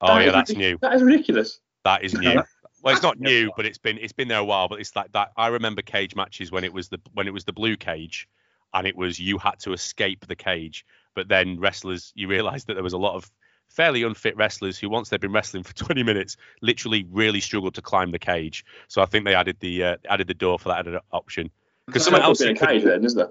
[0.00, 0.78] Oh That yeah, that's ridic- new.
[0.80, 1.58] That is ridiculous.
[1.84, 2.42] That is new.
[2.80, 4.68] Well, it's not new, but it's been it's been there a while.
[4.68, 5.32] But it's like that.
[5.36, 8.28] I remember cage matches when it was the when it was the blue cage,
[8.72, 10.86] and it was you had to escape the cage.
[11.16, 13.28] But then wrestlers, you realised that there was a lot of
[13.68, 17.82] fairly unfit wrestlers who, once they've been wrestling for 20 minutes, literally really struggled to
[17.82, 18.64] climb the cage.
[18.88, 21.50] So I think they added the uh, added the door for that added option.
[21.86, 23.30] Because someone else in you a could- cage then, is there?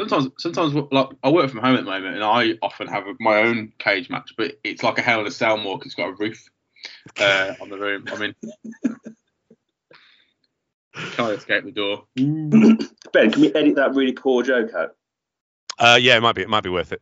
[0.00, 3.36] sometimes sometimes like I work from home at the moment and I often have my
[3.42, 6.08] own cage match, but it's like a hell in a cell more 'cause it's got
[6.08, 6.48] a roof
[7.20, 8.04] uh, on the room.
[8.08, 8.34] I mean,
[11.12, 12.04] can't escape the door.
[12.16, 14.96] Ben, can we edit that really poor joke out?
[15.78, 17.00] Uh, yeah, it might be it might be worth it.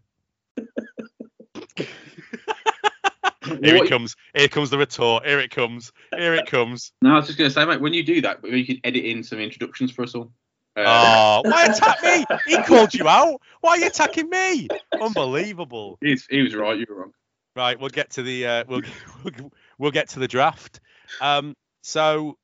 [3.45, 4.15] Here What- it comes.
[4.35, 5.27] Here comes the retort.
[5.27, 5.93] Here it comes.
[6.17, 6.93] Here it comes.
[7.03, 9.05] No, I was just going to say, mate, when you do that, you could edit
[9.05, 10.33] in some introductions for us all.
[10.77, 12.25] Uh, Oh, why attack me?
[12.47, 13.41] He called you out.
[13.61, 14.69] Why are you attacking me?
[15.01, 15.99] Unbelievable.
[16.01, 17.13] he's, he was right, you were wrong.
[17.55, 18.81] Right, we'll get to the uh, we'll,
[19.23, 20.81] we'll we'll get to the draft.
[21.21, 22.39] Um, so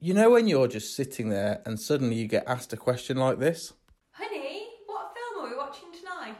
[0.00, 3.38] You know when you're just sitting there and suddenly you get asked a question like
[3.38, 3.74] this?
[4.12, 6.36] Honey, what film are we watching tonight?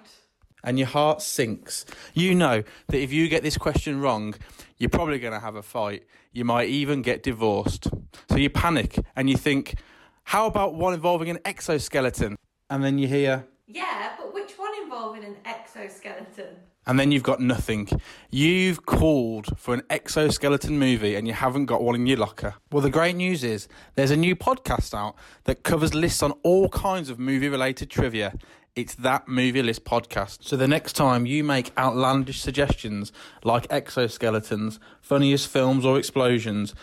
[0.65, 1.85] And your heart sinks.
[2.15, 4.35] You know that if you get this question wrong,
[4.79, 6.05] you're probably going to have a fight.
[6.33, 7.87] You might even get divorced.
[8.29, 9.77] So you panic and you think,
[10.25, 12.37] How about one involving an exoskeleton?
[12.71, 16.57] And then you hear, Yeah, but which one involving an exoskeleton?
[16.87, 17.89] and then you've got nothing.
[18.31, 22.57] You've called for an exoskeleton movie and you haven't got one in your locker.
[22.71, 26.69] Well, the great news is there's a new podcast out that covers lists on all
[26.69, 28.35] kinds of movie related trivia.
[28.77, 30.43] It's that movie list podcast.
[30.43, 33.13] So the next time you make outlandish suggestions
[33.45, 36.75] like exoskeletons, funniest films, or explosions,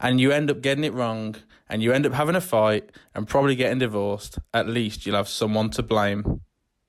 [0.00, 1.36] and you end up getting it wrong,
[1.68, 5.28] and you end up having a fight and probably getting divorced, at least you'll have
[5.28, 6.40] someone to blame.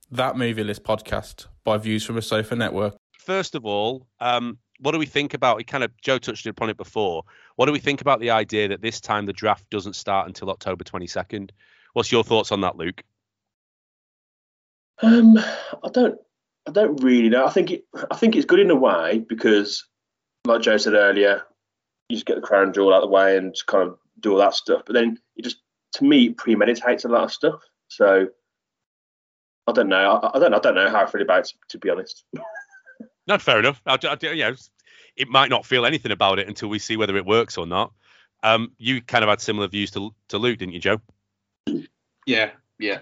[0.10, 2.96] That movie list podcast by Views from a Sofa Network.
[3.12, 5.60] First of all, um, what do we think about?
[5.60, 7.24] It kind of Joe touched upon it before.
[7.58, 10.50] What do we think about the idea that this time the draft doesn't start until
[10.50, 11.50] October 22nd?
[11.92, 13.04] What's your thoughts on that, Luke?
[15.02, 16.18] Um, I don't,
[16.68, 17.46] I don't really know.
[17.46, 19.86] I think it, I think it's good in a way because,
[20.46, 21.44] like Joe said earlier,
[22.10, 24.32] you just get the crown jewel out of the way and just kind of do
[24.32, 24.84] all that stuff.
[24.86, 25.58] But then it just,
[25.94, 27.62] to me, premeditates a lot of stuff.
[27.88, 28.28] So
[29.68, 30.20] I don't know.
[30.24, 32.24] I, I don't, I don't know how I feel about it, to be honest.
[33.28, 33.82] No, fair enough.
[33.86, 34.56] I, I, you know,
[35.16, 37.92] it might not feel anything about it until we see whether it works or not.
[38.44, 41.02] Um, you kind of had similar views to to Luke, didn't you, Joe?
[42.28, 43.00] Yeah, yeah,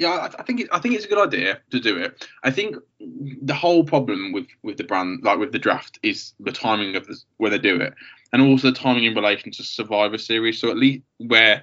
[0.00, 0.28] yeah.
[0.38, 2.26] I, think it, I think it's a good idea to do it.
[2.42, 6.52] I think the whole problem with with the brand, like with the draft, is the
[6.52, 7.94] timing of when they do it,
[8.32, 10.58] and also the timing in relation to Survivor Series.
[10.58, 11.62] So at least where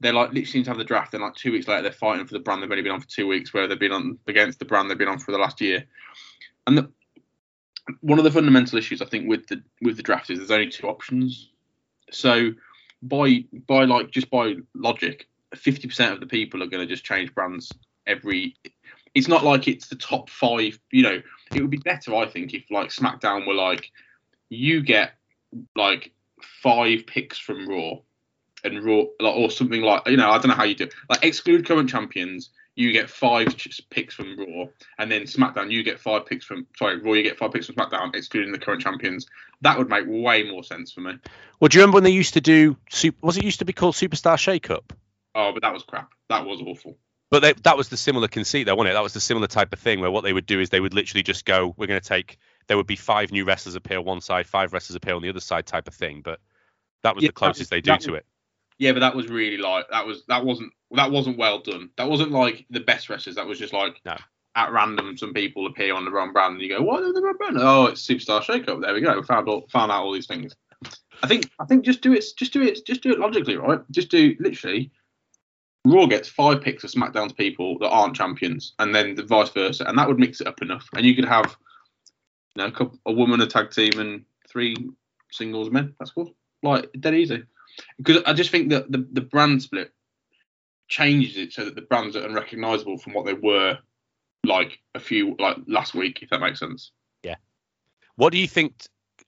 [0.00, 2.34] they're like literally to have the draft, then like two weeks later they're fighting for
[2.34, 4.64] the brand they've only been on for two weeks, where they've been on against the
[4.64, 5.84] brand they've been on for the last year.
[6.66, 6.90] And the,
[8.00, 10.68] one of the fundamental issues I think with the with the draft is there's only
[10.68, 11.50] two options.
[12.10, 12.52] So
[13.02, 17.04] by by like just by logic, fifty percent of the people are going to just
[17.04, 17.72] change brands
[18.06, 18.56] every.
[19.14, 20.78] It's not like it's the top five.
[20.90, 21.22] You know,
[21.54, 23.90] it would be better, I think, if like SmackDown were like,
[24.48, 25.12] you get
[25.74, 26.12] like
[26.62, 27.94] five picks from Raw,
[28.64, 30.94] and Raw like, or something like you know I don't know how you do it.
[31.08, 32.50] like exclude current champions.
[32.74, 33.56] You get five
[33.88, 34.66] picks from Raw,
[34.98, 37.76] and then SmackDown you get five picks from sorry Raw you get five picks from
[37.76, 39.26] SmackDown, excluding the current champions.
[39.62, 41.14] That would make way more sense for me.
[41.58, 42.76] Well, do you remember when they used to do?
[43.22, 44.92] Was it used to be called Superstar Shake Up?
[45.36, 46.10] Oh, but that was crap.
[46.30, 46.96] That was awful.
[47.30, 48.94] But they, that was the similar conceit, though, wasn't it?
[48.94, 50.94] That was the similar type of thing where what they would do is they would
[50.94, 54.20] literally just go, "We're going to take." There would be five new wrestlers appear one
[54.20, 56.22] side, five wrestlers appear on the other side, type of thing.
[56.24, 56.40] But
[57.02, 58.26] that was Yeah, the closest that- they do that to was- it.
[58.78, 61.90] Yeah, but that was really like that was that wasn't that wasn't well done.
[61.96, 63.36] That wasn't like the best wrestlers.
[63.36, 64.16] That was just like No.
[64.54, 67.22] at random some people appear on the wrong brand and you go, what are the
[67.22, 67.56] wrong brand?
[67.58, 68.82] Oh, it's Superstar Shakeup.
[68.82, 69.16] There we go.
[69.16, 70.54] We found all, found out all these things.
[71.22, 73.80] I think I think just do it just do it just do it logically, right?
[73.90, 74.92] Just do literally.
[75.88, 79.84] Raw gets five picks of SmackDown's people that aren't champions, and then the vice versa,
[79.86, 80.88] and that would mix it up enough.
[80.94, 81.56] And you could have,
[82.54, 84.74] you know, a, couple, a woman, a tag team, and three
[85.30, 85.94] singles men.
[85.98, 86.34] That's cool.
[86.62, 87.44] Like dead easy
[87.98, 89.92] because I just think that the, the brand split
[90.88, 93.78] changes it so that the brands are unrecognizable from what they were
[94.44, 96.92] like a few like last week, if that makes sense.
[97.22, 97.36] Yeah.
[98.16, 98.74] What do you think?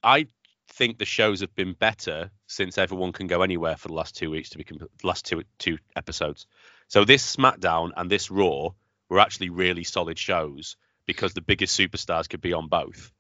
[0.03, 0.27] I
[0.69, 4.31] think the shows have been better since everyone can go anywhere for the last two
[4.31, 6.47] weeks to be comp- last two two episodes.
[6.89, 8.71] So this SmackDown and this Raw
[9.09, 10.77] were actually really solid shows
[11.07, 13.13] because the biggest superstars could be on both.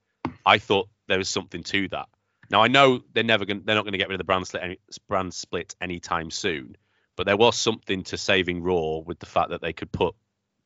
[0.44, 2.06] I thought there was something to that.
[2.50, 4.46] Now I know they're never going they're not going to get rid of the brand
[4.46, 6.76] split any, brand split anytime soon,
[7.16, 10.14] but there was something to saving Raw with the fact that they could put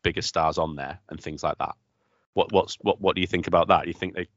[0.03, 1.75] bigger stars on there and things like that.
[2.35, 3.85] What what's what what do you think about that?
[3.85, 4.29] Do you think they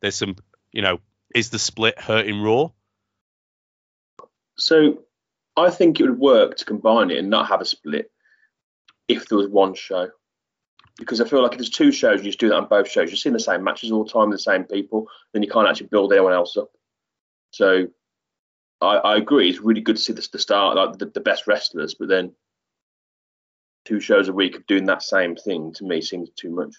[0.00, 0.36] there's some
[0.72, 0.98] you know
[1.34, 2.70] is the split hurting Raw?
[4.56, 5.02] So
[5.56, 8.10] I think it would work to combine it and not have a split
[9.08, 10.08] if there was one show.
[10.98, 13.08] Because I feel like if there's two shows, you just do that on both shows.
[13.08, 15.86] You're seeing the same matches all the time, the same people, then you can't actually
[15.86, 16.70] build anyone else up.
[17.52, 17.88] So
[18.80, 21.46] I, I agree, it's really good to see this, the start, like the, the best
[21.46, 22.32] wrestlers, but then
[23.84, 26.74] two shows a week of doing that same thing to me seems too much.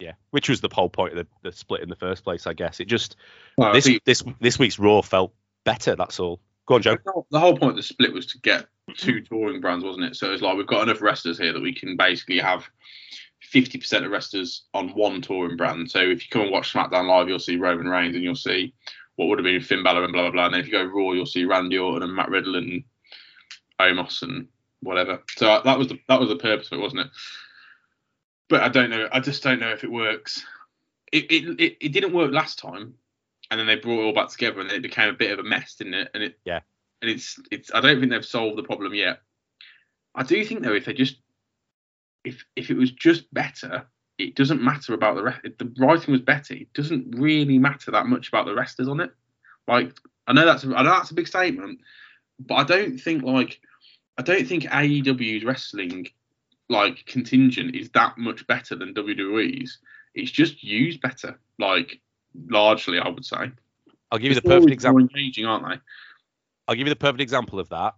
[0.00, 2.52] Yeah, which was the whole point of the, the split in the first place, I
[2.52, 2.80] guess.
[2.80, 3.16] It just
[3.56, 5.34] Well, this think this this week's Raw felt
[5.64, 5.94] better.
[5.96, 6.40] That's all.
[6.66, 6.96] Go on, Joe.
[7.30, 8.92] the whole point of the split was to get mm-hmm.
[8.94, 10.16] two touring brands, wasn't it?
[10.16, 12.64] So it's like we've got enough wrestlers here that we can basically have
[13.52, 15.90] 50% of wrestlers on one touring brand.
[15.90, 18.72] So if you come and watch SmackDown Live, you'll see Roman Reigns and you'll see
[19.16, 20.44] what would have been Finn Balor and blah blah blah.
[20.46, 22.84] And then if you go Raw, you'll see Randy Orton and Matt Riddle and
[23.80, 24.46] Omos and
[24.80, 25.22] whatever.
[25.36, 27.10] So that was the that was the purpose of it, wasn't it?
[28.50, 29.08] But I don't know.
[29.12, 30.44] I just don't know if it works.
[31.12, 32.94] It it it, it didn't work last time,
[33.50, 35.48] and then they brought it all back together, and it became a bit of a
[35.48, 36.10] mess, didn't it?
[36.12, 36.60] And it Yeah.
[37.00, 37.70] and it's it's.
[37.72, 39.22] I don't think they've solved the problem yet.
[40.14, 41.16] I do think though, if they just
[42.24, 43.86] if if it was just better,
[44.18, 45.40] it doesn't matter about the rest.
[45.58, 49.12] The writing was better, it doesn't really matter that much about the wrestlers on it.
[49.68, 49.92] Like
[50.26, 51.80] I know that's I know that's a big statement,
[52.40, 53.60] but I don't think like
[54.18, 56.08] I don't think AEW's wrestling
[56.70, 59.78] like contingent is that much better than WWE's.
[60.14, 62.00] It's just used better, like
[62.48, 63.50] largely, I would say.
[64.10, 65.00] I'll give you the The perfect example.
[65.00, 65.80] Engaging, aren't they?
[66.66, 67.94] I'll give you the perfect example of that.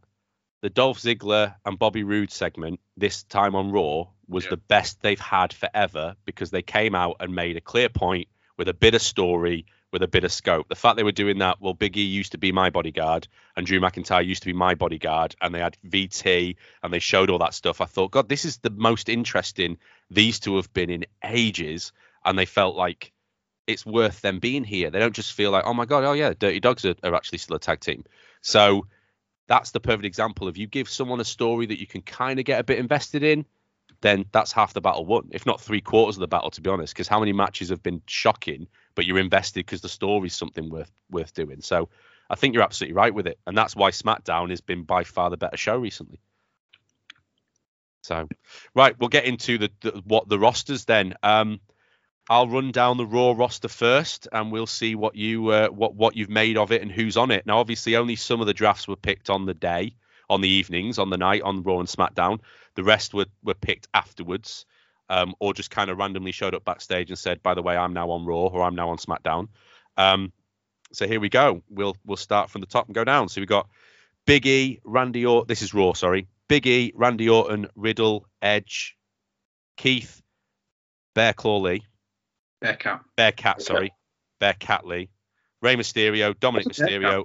[0.63, 4.51] The Dolph Ziggler and Bobby Roode segment this time on Raw was Yeah.
[4.51, 8.69] the best they've had forever because they came out and made a clear point with
[8.69, 10.69] a bit of story, with a bit of scope.
[10.69, 13.67] The fact they were doing that, well, Big E used to be my bodyguard and
[13.67, 17.39] Drew McIntyre used to be my bodyguard, and they had VT and they showed all
[17.39, 17.81] that stuff.
[17.81, 19.79] I thought, God, this is the most interesting
[20.11, 21.93] these two have been in ages,
[22.25, 23.13] and they felt like
[23.67, 24.91] it's worth them being here.
[24.91, 27.39] They don't just feel like, oh my God, oh yeah, Dirty Dogs are, are actually
[27.39, 28.05] still a tag team.
[28.41, 28.87] So
[29.47, 32.45] that's the perfect example of you give someone a story that you can kind of
[32.45, 33.45] get a bit invested in,
[34.03, 36.71] then that's half the battle won, if not three quarters of the battle, to be
[36.71, 36.93] honest.
[36.93, 40.91] Because how many matches have been shocking, but you're invested because the story's something worth
[41.11, 41.63] worth doing.
[41.63, 41.89] So
[42.29, 45.31] I think you're absolutely right with it, and that's why SmackDown has been by far
[45.31, 46.21] the better show recently.
[48.03, 48.29] So,
[48.75, 51.15] right, we'll get into the, the what the rosters then.
[51.23, 51.61] Um,
[52.29, 56.17] I'll run down the Raw roster first, and we'll see what you uh, what what
[56.17, 57.47] you've made of it and who's on it.
[57.47, 59.95] Now, obviously, only some of the drafts were picked on the day,
[60.29, 62.41] on the evenings, on the night, on Raw and SmackDown.
[62.75, 64.67] The rest were were picked afterwards,
[65.09, 67.93] um, or just kind of randomly showed up backstage and said, "By the way, I'm
[67.93, 69.49] now on Raw or I'm now on SmackDown."
[69.97, 70.33] Um,
[70.93, 71.63] so here we go.
[71.69, 73.29] We'll we'll start from the top and go down.
[73.29, 73.69] So we got
[74.27, 75.49] Big E, Randy Orton.
[75.49, 76.29] This is Raw, sorry.
[76.49, 78.97] Big E, Randy Orton, Riddle, Edge,
[79.77, 80.23] Keith,
[81.15, 81.83] Bear Claw Lee.
[82.63, 83.01] Bearcat.
[83.17, 83.93] Bearcat, sorry,
[84.39, 85.11] Bearcat Lee,
[85.61, 86.69] Rey Mysterio, Dominic?
[86.69, 87.25] Mysterio,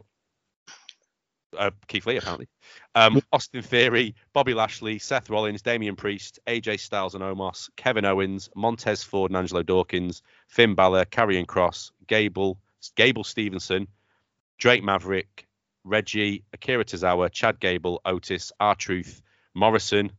[1.58, 2.48] uh, Keith Lee apparently,
[2.96, 8.50] um, Austin Theory, Bobby Lashley, Seth Rollins, Damian Priest, AJ Styles and Omos, Kevin Owens,
[8.56, 12.60] Montez Ford and Angelo Dawkins, Finn Balor, Karrion Kross, Gable,
[12.96, 13.88] Gable Stevenson,
[14.58, 15.48] Drake Maverick,
[15.84, 19.22] Reggie, Akira Tozawa, Chad Gable, Otis, R Truth,
[19.54, 20.12] Morrison,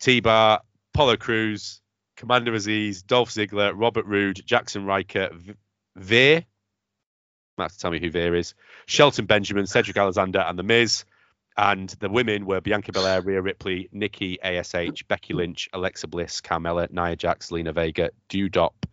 [0.00, 0.60] T Bar,
[0.94, 1.80] Apollo Crews,
[2.16, 5.54] Commander Azeez, Dolph Ziggler, Robert Roode, Jaxson Ryker, v-
[5.96, 6.44] Veer.
[7.66, 8.54] To tell me who Veer is.
[8.86, 11.04] Shelton Benjamin, Cedric Alexander, and The Miz.
[11.56, 16.88] And the women were Bianca Belair, Rhea Ripley, Nikki ASH, Becky Lynch, Alexa Bliss, Carmella,
[16.92, 18.84] Nia Jax, Lena Vega, Dewdop,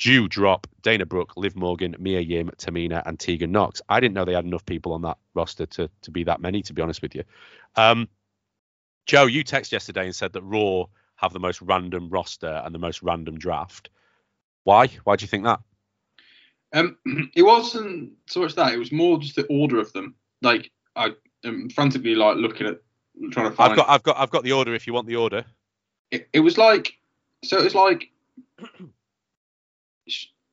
[0.00, 3.82] Doudrop, Dana Brooke, Liv Morgan, Mia Yim, Tamina, and Tegan Knox.
[3.88, 6.62] I didn't know they had enough people on that roster to, to be that many,
[6.62, 7.22] to be honest with you.
[7.76, 8.08] Um,
[9.06, 12.80] Joe, you texted yesterday and said that Raw have the most random roster and the
[12.80, 13.90] most random draft.
[14.64, 14.88] Why?
[15.04, 15.60] Why do you think that?
[16.72, 16.96] Um,
[17.34, 20.14] it wasn't so much that; it was more just the order of them.
[20.40, 21.10] Like I
[21.44, 22.80] am frantically like looking at
[23.30, 23.72] trying to find.
[23.72, 24.74] I've got, I've got, I've got the order.
[24.74, 25.44] If you want the order,
[26.12, 26.94] it, it was like
[27.42, 28.10] so it was like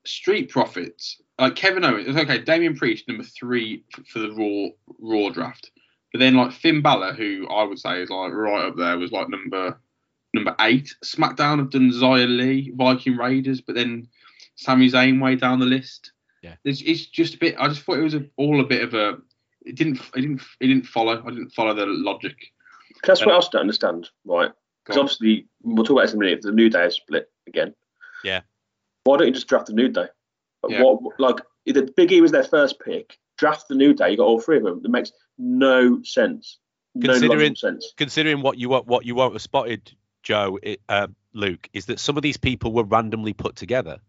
[0.06, 4.70] street profits like kevin owens it was okay Damian priest number three for the raw
[5.00, 5.70] raw draft
[6.12, 9.12] but then like finn Balor, who i would say is like right up there was
[9.12, 9.80] like number
[10.34, 14.08] number eight smackdown have done Xia Li viking raiders but then
[14.60, 16.56] Sami Zayn way down the list Yeah.
[16.66, 18.94] it's, it's just a bit i just thought it was a, all a bit of
[18.94, 19.18] a
[19.66, 22.36] it didn't it didn't it didn't follow i didn't follow the logic
[23.06, 24.52] That's what else I don't understand, right?
[24.84, 26.42] Because obviously, we'll talk about this in a minute.
[26.42, 27.74] The New Day is split again.
[28.24, 28.42] Yeah.
[29.04, 30.08] Why don't you just draft the New Day?
[30.68, 30.82] Yeah.
[30.82, 34.12] What like the Big E was their first pick, draft the New Day.
[34.12, 34.82] You got all three of them.
[34.84, 36.58] It makes no sense.
[37.00, 37.94] Considering- logical sense.
[37.96, 39.92] considering what you what what you won't have spotted,
[40.24, 44.00] Joe, it, uh, Luke, is that some of these people were randomly put together.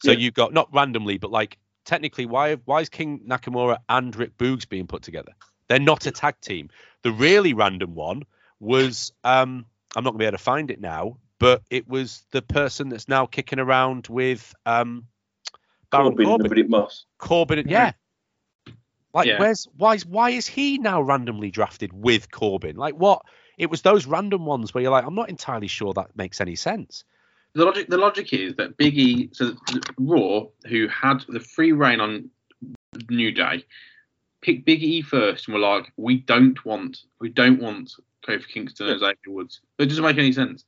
[0.00, 0.18] So Yeah.
[0.18, 4.68] you got not randomly, but like technically, why why is King Nakamura and Rick Boogs
[4.68, 5.32] being put together?
[5.68, 6.70] They're not a tag team.
[7.02, 8.24] The really random one
[8.60, 12.42] was um I'm not gonna be able to find it now, but it was the
[12.42, 15.06] person that's now kicking around with um
[15.90, 16.44] Baron Corbin, Corbin.
[16.44, 17.06] nobody must.
[17.18, 17.92] Corbin, yeah.
[19.12, 19.38] Like, Yeah.
[19.38, 22.76] where's why is why is he now randomly drafted with Corbin?
[22.76, 23.22] Like, what?
[23.56, 26.56] It was those random ones where you're like, I'm not entirely sure that makes any
[26.56, 27.04] sense.
[27.54, 29.54] The logic the logic is that Big E, so
[29.98, 32.30] Raw, who had the free reign on
[33.08, 33.64] New Day,
[34.40, 37.92] picked Big E first and were like, we don't want we don't want
[38.26, 39.60] Kofi Kingston and Xavier Woods.
[39.78, 40.64] It doesn't make any sense.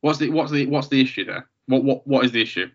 [0.00, 1.48] What's the what's the what's the issue there?
[1.66, 2.70] What what what is the issue?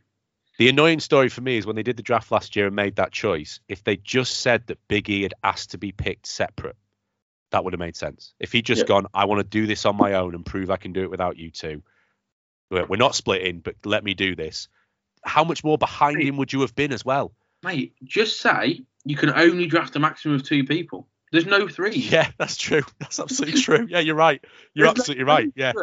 [0.59, 2.95] The annoying story for me is when they did the draft last year and made
[2.95, 3.59] that choice.
[3.67, 6.75] If they just said that Big E had asked to be picked separate,
[7.51, 8.33] that would have made sense.
[8.39, 8.87] If he'd just Yeah.
[8.87, 11.11] gone, I want to do this on my own and prove I can do it
[11.11, 11.83] without you two.
[12.69, 14.67] We're not splitting, but let me do this.
[15.23, 17.33] How much more behind him would you have been as well?
[17.63, 21.07] Mate, just say you can only draft a maximum of two people.
[21.31, 22.11] There's no threes.
[22.11, 22.83] Yeah, that's true.
[22.99, 23.85] That's absolutely true.
[23.89, 24.41] Yeah, you're right.
[24.73, 25.51] You're There's no absolutely right.
[25.55, 25.73] Yeah.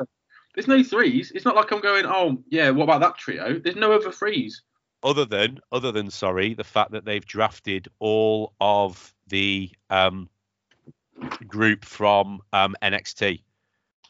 [0.55, 1.33] There's no threes.
[1.35, 3.59] It's not like I'm going, oh yeah, what about that trio?
[3.59, 4.63] There's no other threes.
[5.03, 10.31] other than other than sorry the fact that they've drafted all of the um
[11.47, 13.43] group from um, NXT.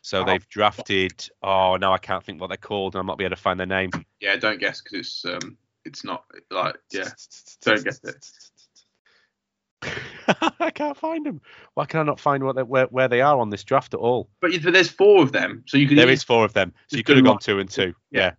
[0.05, 0.25] So Oh.
[0.27, 1.27] they've drafted.
[1.43, 3.59] Oh no, I can't think what they're called, and I might be able to find
[3.59, 3.89] their name.
[4.21, 7.09] Yeah, don't guess because it's um, it's not like yeah.
[7.63, 8.29] Don't guess it.
[10.61, 11.41] I can't find them.
[11.73, 14.01] Why can I not find what they, where where they are on this draft at
[14.01, 14.29] all?
[14.43, 16.99] But, but there's four of them, so you can There is four of them, so
[16.99, 17.95] you could have gone like- two and two.
[18.11, 18.21] Yeah.
[18.21, 18.33] Yeah.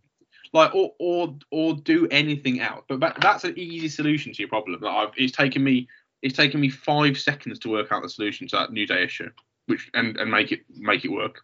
[0.53, 2.83] like or or or do anything else.
[2.87, 4.79] But that, that's an easy solution to your problem.
[4.81, 5.87] Like I've, it's taken me
[6.21, 9.29] it's taken me five seconds to work out the solution to that New Day issue,
[9.65, 11.41] which and and make it make it work.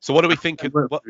[0.00, 0.62] So what do we think?
[0.64, 1.02] Of, what,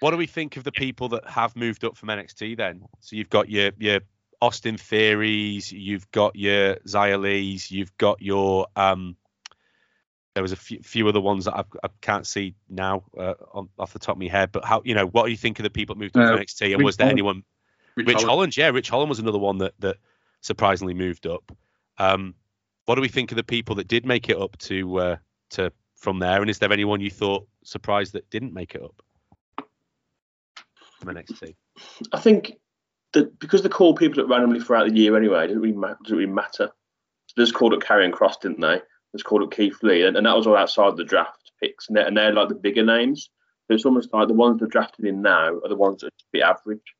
[0.00, 2.84] what do we think of the people that have moved up from NXT then?
[3.00, 4.00] So you've got your your
[4.40, 9.16] Austin Theories, you've got your Xia Lees, you've got your um.
[10.34, 13.68] There was a few, few other ones that I've, I can't see now uh, on,
[13.78, 14.50] off the top of my head.
[14.50, 16.28] But how you know what do you think of the people that moved up Uh,
[16.28, 16.62] from NXT?
[16.70, 17.18] And Rich was there Holland.
[17.18, 17.44] anyone?
[17.96, 18.30] Rich Ridge Holland.
[18.30, 19.98] Holland, yeah, Ridge Holland was another one that that
[20.40, 21.52] surprisingly moved up.
[21.98, 22.34] Um,
[22.86, 25.16] what do we think of the people that did make it up to uh,
[25.50, 25.70] to
[26.02, 26.40] from there?
[26.40, 29.02] And is there anyone you thought surprised that didn't make it up
[31.00, 31.54] from NXT?
[32.12, 32.58] I think
[33.12, 35.94] that because they call people up randomly throughout the year anyway, it doesn't really, ma-
[36.02, 36.70] doesn't really matter.
[37.26, 38.76] So they just called up Karrion Kross, didn't they?
[38.76, 41.86] They just called up Keith Lee, and, and that was all outside the draft picks,
[41.86, 43.30] and they're, and they're like the bigger names.
[43.68, 46.32] So it's almost like the ones they're drafted in now are the ones that should
[46.32, 46.94] be average.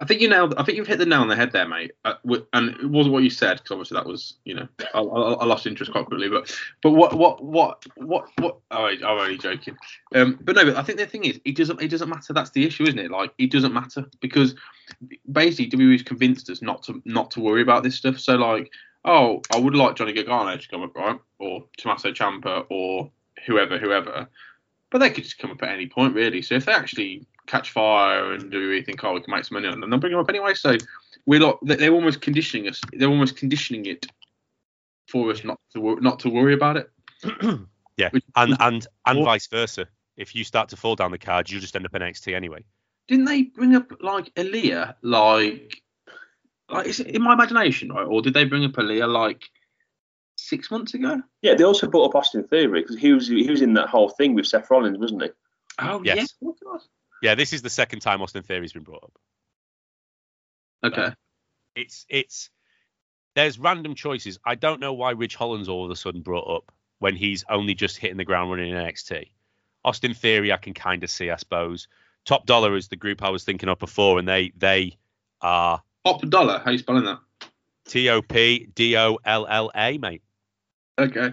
[0.00, 0.54] I think you nailed.
[0.58, 1.92] I think you've hit the nail on the head there, mate.
[2.04, 2.14] Uh,
[2.52, 5.44] and it wasn't what you said because obviously that was, you know, I, I, I
[5.46, 6.28] lost interest quite quickly.
[6.28, 8.58] But but what what what what what?
[8.70, 9.76] Oh, I'm only joking.
[10.14, 12.34] Um, but no, but I think the thing is, it doesn't it doesn't matter.
[12.34, 13.10] That's the issue, isn't it?
[13.10, 14.54] Like it doesn't matter because
[15.32, 18.18] basically WWE's convinced us not to not to worry about this stuff.
[18.18, 18.70] So like,
[19.06, 23.10] oh, I would like Johnny Gargano to come up, right, or Tommaso Ciampa, or
[23.46, 24.28] whoever, whoever.
[24.90, 26.42] But they could just come up at any point, really.
[26.42, 29.56] So if they actually catch fire and do we think, oh, we can make some
[29.56, 30.54] money on them, they'll bring them up anyway.
[30.54, 30.76] So
[31.26, 31.58] we're not.
[31.64, 32.80] they- They're almost conditioning us.
[32.92, 34.06] They're almost conditioning it
[35.08, 36.90] for us not to wor- not to worry about it.
[37.98, 39.86] Yeah, Which- and and and Or- vice versa.
[40.18, 42.62] If you start to fall down the cards, you'll just end up in NXT anyway.
[43.08, 44.94] Didn't they bring up like Aliyah?
[45.02, 45.82] Like,
[46.70, 48.04] like is it in my imagination, right?
[48.06, 49.44] Or did they bring up Aliyah like
[50.36, 51.22] six months ago?
[51.42, 54.10] Yeah, they also brought up Austin Theory because he was he was in that whole
[54.10, 55.28] thing with Seth Rollins, wasn't he?
[55.78, 56.34] Oh Yes.
[56.42, 56.58] yeah.
[57.22, 59.12] Yeah, this is the second time Austin Theory's been brought up.
[60.84, 61.14] Okay.
[61.74, 62.50] It's it's
[63.34, 64.38] there's random choices.
[64.44, 67.74] I don't know why Ridge Holland's all of a sudden brought up when he's only
[67.74, 69.30] just hitting the ground running in NXT.
[69.84, 71.88] Austin Theory, I can kind of see, I suppose.
[72.24, 74.96] Top Dolla is the group I was thinking of before, and they they
[75.40, 76.60] are Top Dolla.
[76.64, 77.20] How you spelling that?
[77.86, 80.22] T O P D O L L A, mate.
[80.98, 81.32] Okay.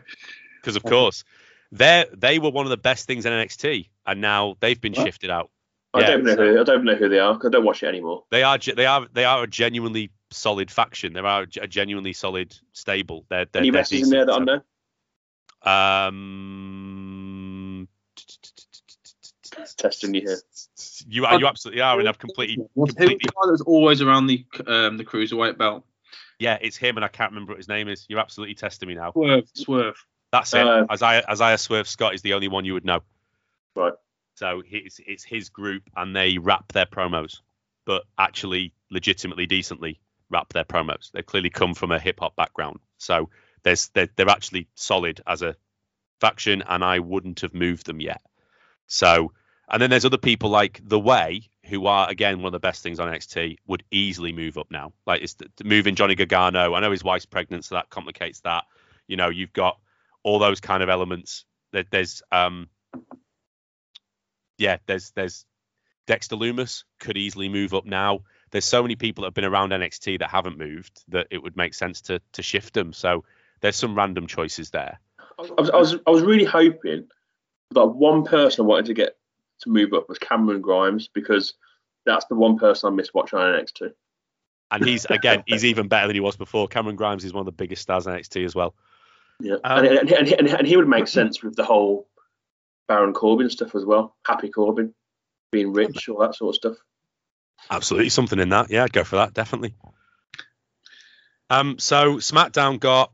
[0.62, 1.24] Because of course,
[1.72, 5.06] they they were one of the best things in NXT, and now they've been What?
[5.06, 5.50] shifted out.
[5.96, 7.66] I Yeah, don't know so- who I don't know who they are 'cause I don't
[7.66, 8.24] watch it anymore.
[8.32, 11.14] They are they are they are a genuinely solid faction.
[11.14, 13.26] They are a genuinely solid stable.
[13.30, 14.62] They're, they're Any they're wrestlers in there that I know?
[15.72, 17.88] Um,
[19.78, 20.40] Testing you here.
[21.08, 24.44] you are you absolutely are, and I've completely Who's completely guy was always around the
[24.66, 25.86] um the cruiserweight belt?
[26.40, 28.06] yeah, it's him, and I can't remember what his name is.
[28.10, 29.12] You're absolutely testing me now.
[29.12, 29.48] Swerve.
[29.54, 29.96] Swerve.
[30.32, 30.66] That's it.
[30.68, 33.02] Uh, Isaiah Isaiah Swerve Scott is the only one you would know.
[33.76, 33.94] Right.
[34.36, 37.40] So it's it's his group, and they wrap their promos,
[37.86, 41.12] but actually legitimately decently wrap their promos.
[41.12, 43.30] They clearly come from a hip hop background, so
[43.64, 45.56] there's they're, they're actually solid as a
[46.20, 48.22] faction, and I wouldn't have moved them yet.
[48.88, 49.34] So,
[49.70, 52.82] and then there's other people like The Way, who are again one of the best
[52.82, 54.94] things on NXT, would easily move up now.
[55.06, 56.74] Like it's the, moving Johnny Gargano.
[56.74, 58.66] I know his wife's pregnant, so that complicates that.
[59.08, 59.80] You know, you've got
[60.24, 61.46] all those kind of elements.
[61.72, 62.70] There, there's um,
[64.58, 65.46] yeah, there's there's
[66.08, 68.20] Dexter Lumis could easily move up now.
[68.52, 71.58] There's so many people that have been around NXT that haven't moved that it would
[71.58, 72.94] make sense to to shift them.
[72.94, 73.24] So
[73.62, 75.00] there's some random choices there.
[75.40, 77.08] I was, I was I was really hoping
[77.72, 79.18] that one person I wanted to get
[79.62, 81.54] to move up was Cameron Grimes because
[82.06, 83.94] that's the one person I miss watching on NXT.
[84.72, 86.68] And he's again, he's even better than he was before.
[86.68, 88.76] Cameron Grimes is one of the biggest stars in NXT as well.
[89.40, 92.08] Yeah, Um, and, and, and, and he would make sense with the whole
[92.88, 94.16] Baron Corbin stuff as well.
[94.26, 94.94] Happy Corbin,
[95.52, 96.78] being rich, all that sort of stuff.
[97.70, 98.70] Absolutely something in that.
[98.70, 99.76] Yeah, I'd go for that, definitely.
[101.50, 103.12] Um, so SmackDown got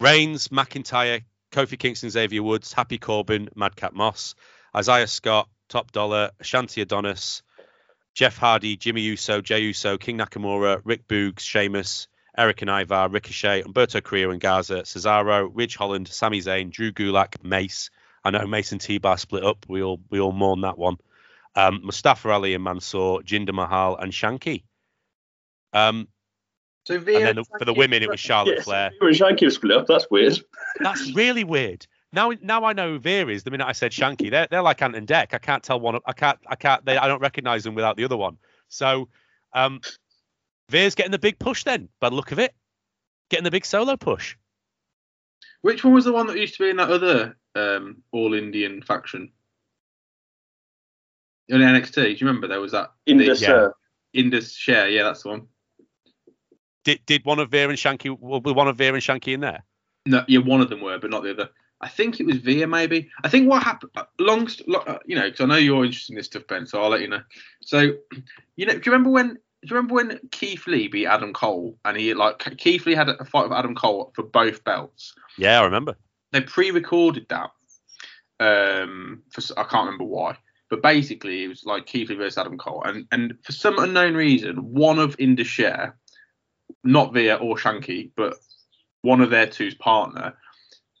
[0.00, 4.34] Reigns, McIntyre, Kofi Kingston, Xavier Woods, Happy Corbin, Madcap Moss,
[4.74, 7.42] Isaiah Scott, Top Dolla, Ashante Adonis,
[8.14, 13.62] Jeff Hardy, Jimmy Uso, Jey Uso, King Nakamura, Rick Boogs, Sheamus, Erik and Ivar, Ricochet,
[13.62, 17.90] Humberto Carrillo and Garza, Cesaro, Ridge Holland, Sami Zayn, Drew Gulak, Mace.
[18.24, 19.66] I know Mason T-Bar split up.
[19.68, 20.96] We all we all mourn that one.
[21.56, 24.64] Um, Mustafa Ali and Mansoor, Jinder Mahal and Shanky.
[25.72, 26.08] Um,
[26.84, 28.90] So And then for the women, it was Charlotte Yes, Flair.
[29.00, 29.86] And Shanky split up.
[29.86, 30.38] That's weird.
[30.80, 31.86] That's really weird.
[32.12, 33.44] Now, now I know who Veer is.
[33.44, 35.32] The minute I said Shanky, they're they're like Ant and Dec.
[35.32, 35.98] I can't tell one.
[36.06, 36.38] I can't.
[36.46, 36.84] I can't.
[36.84, 38.36] They, I don't recognize them without the other one.
[38.68, 39.08] So,
[39.52, 39.80] um,
[40.68, 41.88] Veer's getting the big push then.
[42.00, 42.54] By the look of it,
[43.28, 44.36] getting the big solo push.
[45.62, 48.82] Which one was the one that used to be in that other um, All Indian
[48.82, 49.32] faction?
[51.48, 53.52] In NXT, do you remember there was that Indus, Yeah.
[53.54, 53.70] uh,
[54.12, 54.88] Indus Sher?
[54.88, 55.46] Yeah, that's the one.
[56.84, 58.16] Did did one of Veer and Shanky?
[58.18, 59.64] Were one of Veer and Shanky in there?
[60.06, 61.50] No, yeah, one of them were, but not the other.
[61.82, 63.10] I think it was Veer, maybe.
[63.24, 65.84] I think what happened, uh, long, st- lo- uh, you know, because I know you're
[65.84, 66.66] interested in this stuff, Ben.
[66.66, 67.22] So I'll let you know.
[67.62, 67.80] So,
[68.56, 69.38] you know, do you remember when?
[69.62, 73.10] Do you remember when Keith Lee beat Adam Cole, and he like Keith Lee had
[73.10, 75.14] a fight with Adam Cole for both belts?
[75.36, 75.96] Yeah, I remember.
[76.32, 77.50] they pre-recorded that.
[78.40, 80.36] Um, for I can't remember why,
[80.70, 84.14] but basically it was like Keith Lee versus Adam Cole, and and for some unknown
[84.14, 85.94] reason, one of Indus Sher,
[86.82, 88.36] not Veer or Shanky, but
[89.02, 90.34] one of their two's partner,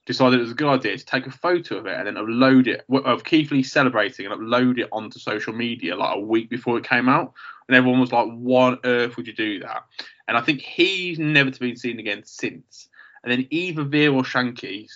[0.06, 2.66] decided it was a good idea to take a photo of it and then upload
[2.66, 6.78] it of Keith Lee celebrating and upload it onto social media like a week before
[6.78, 7.32] it came out,
[7.68, 9.84] and everyone was like, "Why on earth would you do that?"
[10.28, 12.88] And I think he's never been seen again since.
[13.22, 14.88] And then either Veer or Shanky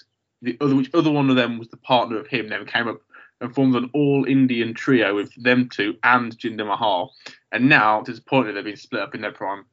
[0.44, 3.00] the other which other one of them was the partner of him then came up
[3.40, 7.14] and formed an all Indian trio with them two and Jinder Mahal.
[7.50, 9.64] And now disappointed they've been split up in their prime.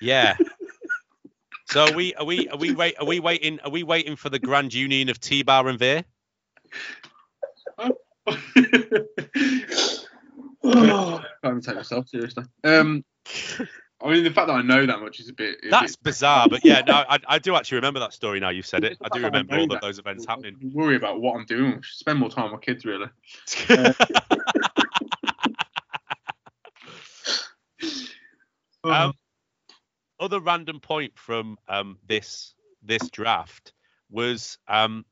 [0.00, 0.36] Yeah.
[1.66, 4.30] so are we are we are we wait are we waiting are we waiting for
[4.30, 6.04] the grand union of T Bar and Veer?
[7.78, 7.90] I
[11.44, 12.44] can't take myself seriously.
[12.64, 13.04] Um
[14.02, 15.58] I mean the fact that I know that much is a bit.
[15.62, 18.66] Is That's bizarre, but yeah, no, I, I do actually remember that story now you've
[18.66, 18.98] said it.
[19.02, 20.56] I do the fact that remember all of that, those events I happening.
[20.72, 21.74] worry about what I'm doing.
[21.74, 23.08] I spend more time with my kids really.
[28.84, 29.14] Um,
[30.18, 33.72] other random point from um, this this draft
[34.10, 35.04] was um,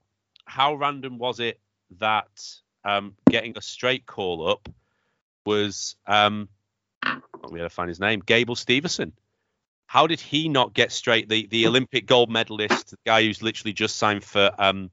[0.46, 1.61] how random was it
[1.98, 2.28] that
[2.84, 4.68] um, getting a straight call up
[5.44, 6.48] was um,
[7.05, 9.12] let me find his name Gable Stevenson.
[9.86, 13.72] How did he not get straight the the Olympic gold medalist, the guy who's literally
[13.72, 14.90] just signed for um,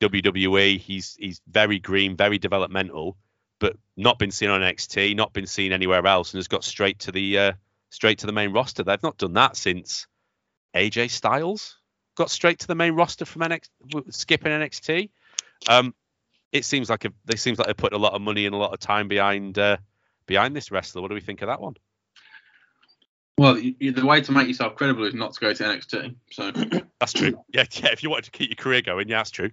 [0.00, 0.78] WWE?
[0.78, 3.16] He's he's very green, very developmental,
[3.58, 6.98] but not been seen on NXT, not been seen anywhere else, and has got straight
[7.00, 7.52] to the uh,
[7.92, 8.82] straight to the main roster.
[8.82, 10.06] They've not done that since
[10.74, 11.76] AJ Styles
[12.16, 15.10] got straight to the main roster from NXT, skipping NXT.
[15.68, 15.94] Um,
[16.50, 18.58] it seems like a, they seems like they put a lot of money and a
[18.58, 19.76] lot of time behind uh,
[20.26, 21.02] behind this wrestler.
[21.02, 21.74] What do we think of that one?
[23.38, 26.14] Well, y- y- the way to make yourself credible is not to go to NXT.
[26.30, 26.50] So
[27.00, 27.38] That's true.
[27.52, 27.90] Yeah, yeah.
[27.92, 29.50] If you wanted to keep your career going, yeah, that's true.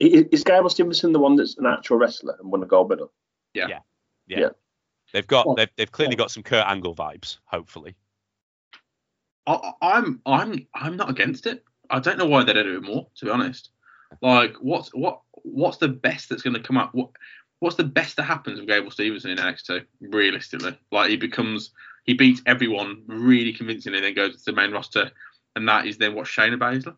[0.00, 3.12] is Gable Stevenson the one that's an actual wrestler and won a gold medal?
[5.12, 7.38] They've got Well, they've, they've clearly got some Kurt Angle vibes.
[7.44, 7.94] Hopefully,
[9.46, 11.64] I, I'm I'm I'm not against it.
[11.90, 13.70] I don't know why they don't do it more, to be honest.
[14.20, 16.94] Like, what's what what's the best that's going to come up?
[16.94, 17.10] What
[17.60, 19.84] what's the best that happens with Gable Stevenson in NXT?
[20.00, 21.72] Realistically, like he becomes
[22.04, 25.10] he beats everyone really convincingly, then goes to the main roster,
[25.56, 26.96] and that is then what Shayna Baszler.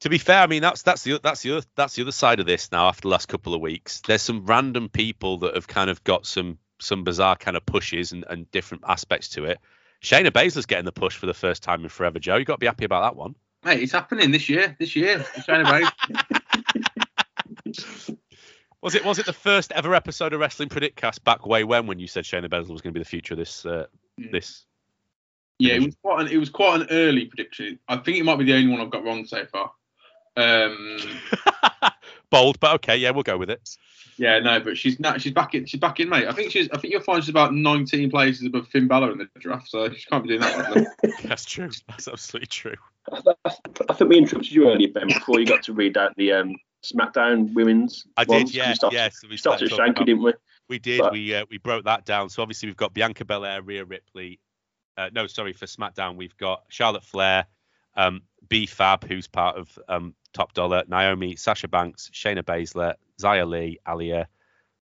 [0.00, 2.40] To be fair, I mean that's that's the that's the other that's the other side
[2.40, 2.88] of this now.
[2.88, 6.26] After the last couple of weeks, there's some random people that have kind of got
[6.26, 9.58] some some bizarre kind of pushes and, and different aspects to it.
[10.02, 12.36] Shayna Baszler's getting the push for the first time in forever, Joe.
[12.36, 13.34] You got to be happy about that one.
[13.62, 14.76] Hey, it's happening this year.
[14.78, 15.90] This year, Shayna Baszler.
[18.82, 21.98] Was it was it the first ever episode of Wrestling Predictcast back way when when
[21.98, 23.86] you said Shayna Baszler was going to be the future of this uh,
[24.20, 24.32] Mm.
[24.32, 24.64] this?
[25.58, 27.78] Yeah, it was quite an it was quite an early prediction.
[27.88, 29.72] I think it might be the only one I've got wrong so far.
[30.36, 30.98] Um,
[32.30, 33.76] Bold, but okay, yeah, we'll go with it.
[34.18, 35.20] Yeah, no, but she's not.
[35.20, 35.66] She's back in.
[35.66, 36.26] She's back in, mate.
[36.26, 36.68] I think she's.
[36.70, 39.90] I think you'll find she's about 19 places above Finn Balor in the draft, so
[39.90, 40.74] she can't be doing that.
[40.74, 41.12] badly.
[41.24, 41.70] That's true.
[41.88, 42.74] That's absolutely true.
[43.12, 46.56] I think we interrupted you earlier, Ben, before you got to read out the um,
[46.82, 48.06] SmackDown women's.
[48.16, 49.08] I ones, 'cause did, yeah, We started, yeah.
[49.10, 50.32] So we we started started Shanky, about- didn't we?
[50.68, 51.00] We did.
[51.00, 52.28] But- we uh, we broke that down.
[52.30, 54.40] So obviously we've got Bianca Belair, Rhea Ripley.
[54.96, 56.16] Uh, no, sorry for SmackDown.
[56.16, 57.46] We've got Charlotte Flair,
[57.96, 63.48] um, B Fab, who's part of um, Top Dolla, Naomi, Sasha Banks, Shayna Baszler, Xia
[63.48, 64.26] Li, Aliyah,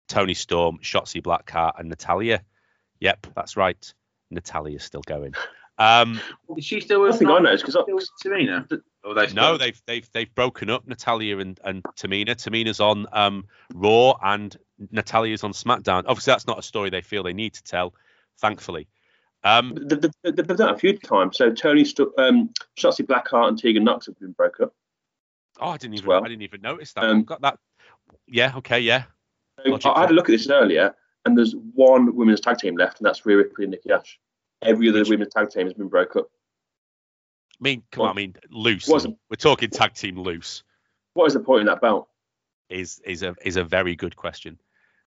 [0.08, 2.42] Toni Storm, Shotzi Blackheart, and Natalya.
[3.00, 3.92] Yep, that's right.
[4.30, 5.34] Natalya's still going.
[5.76, 6.20] Um,
[6.56, 7.18] Is she still I with?
[7.18, 8.80] think I know, because Still with Tamina?
[9.02, 12.36] Or they no, they've they've they've broken up Natalya and, and Tamina.
[12.36, 14.56] Tamina's on um, Raw and
[14.92, 16.04] Natalya's on SmackDown.
[16.06, 17.94] Obviously, that's not a story they feel they need to tell.
[18.38, 18.86] Thankfully,
[19.42, 21.38] um, They- they- they- They've done it a few times.
[21.38, 24.74] So Tony, Stu- um, Shotzi Blackheart and Tegan Knox have been broke up.
[25.60, 26.24] Oh, I didn't even well.
[26.24, 27.04] I didn't even notice that.
[27.04, 27.58] Um, I've got that.
[28.26, 28.52] Yeah.
[28.56, 28.80] Okay.
[28.80, 29.04] Yeah.
[29.64, 29.94] So Logical.
[29.94, 30.94] I had a look at this earlier,
[31.24, 34.18] and there's one women's tag team left, and that's Rhea Ripley and Nikki Ash.
[34.62, 36.30] every other women's tag team has been broke up.
[37.60, 38.88] I mean, come on, I mean, loose.
[38.88, 40.62] We're talking tag team loose.
[41.14, 42.08] What is the point in that belt?
[42.70, 44.58] Is is a is a very good question.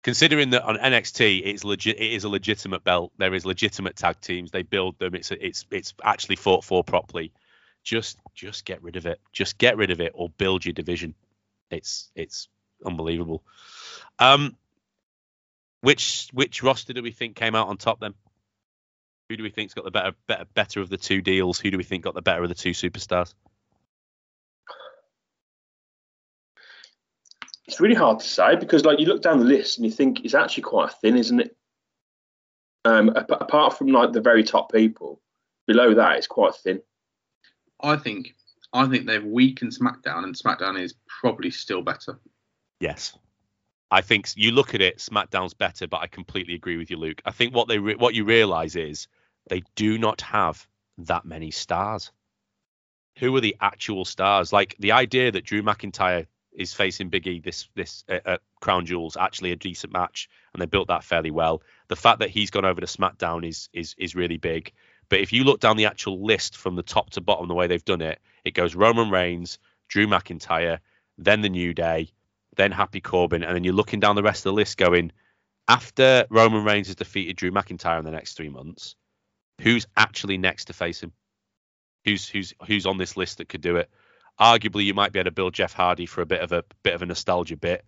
[0.02, 3.12] Considering that on NXT it's legit, it is a legitimate belt.
[3.18, 4.50] There is legitimate tag teams.
[4.50, 5.14] They build them.
[5.14, 7.32] It's a, it's it's actually fought for properly.
[7.82, 9.20] Just just get rid of it.
[9.32, 11.14] Just get rid of it or build your division.
[11.70, 12.48] It's it's
[12.84, 13.42] unbelievable.
[14.18, 14.56] Um,
[15.80, 18.14] which which roster do we think came out on top then?
[19.28, 21.58] Who do we think's got the better better better of the two deals?
[21.58, 23.34] Who do we think got the better of the two superstars?
[27.66, 30.24] It's really hard to say because, like, you look down the list and you think
[30.24, 31.56] it's actually quite thin, isn't it?
[32.84, 35.20] Um, apart from like the very top people,
[35.66, 36.82] below that it's quite thin.
[37.82, 38.34] I think
[38.72, 42.18] I think they've weakened SmackDown, and SmackDown is probably still better.
[42.80, 43.16] Yes.
[43.90, 47.20] I think you look at it, SmackDown's better, but I completely agree with you, Luke.
[47.26, 49.06] I think what they re- what you realize is
[49.48, 50.66] they do not have
[50.98, 52.10] that many stars.
[53.18, 54.52] Who are the actual stars?
[54.52, 58.86] Like the idea that Drew McIntyre is facing Big E this this uh, at Crown
[58.86, 61.62] Jewels actually a decent match, and they built that fairly well.
[61.88, 64.72] The fact that he's gone over to SmackDown is is is really big.
[65.12, 67.66] But if you look down the actual list from the top to bottom, the way
[67.66, 70.78] they've done it, it goes Roman Reigns, Drew McIntyre,
[71.18, 72.08] then the New Day,
[72.56, 75.12] then Happy Corbin, and then you're looking down the rest of the list going,
[75.68, 78.96] after Roman Reigns has defeated Drew McIntyre in the next three months,
[79.60, 81.12] who's actually next to face him?
[82.06, 83.90] Who's who's who's on this list that could do it?
[84.40, 86.94] Arguably, you might be able to build Jeff Hardy for a bit of a bit
[86.94, 87.84] of a nostalgia bit.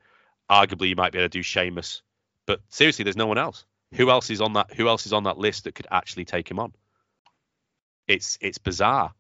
[0.51, 2.03] Arguably, you might be able to do Sheamus,
[2.45, 3.65] but seriously, there's no one else.
[3.95, 4.75] Who else is on that?
[4.75, 6.75] Who else is on that list that could actually take him on?
[8.09, 9.13] It's it's bizarre.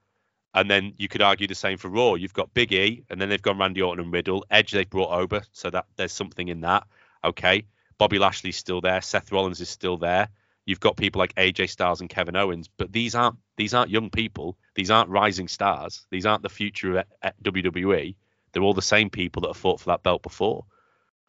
[0.54, 2.14] And then you could argue the same for Raw.
[2.14, 4.46] You've got Big E, and then they've gone Randy Orton and Riddle.
[4.50, 6.86] Edge they've brought over, so that there's something in that.
[7.24, 7.64] Okay,
[7.98, 9.00] Bobby Lashley's still there.
[9.00, 10.28] Seth Rollins is still there.
[10.66, 14.10] You've got people like AJ Styles and Kevin Owens, but these aren't these aren't young
[14.10, 14.56] people.
[14.74, 16.06] These aren't rising stars.
[16.10, 18.14] These aren't the future of at WWE.
[18.52, 20.64] They're all the same people that have fought for that belt before.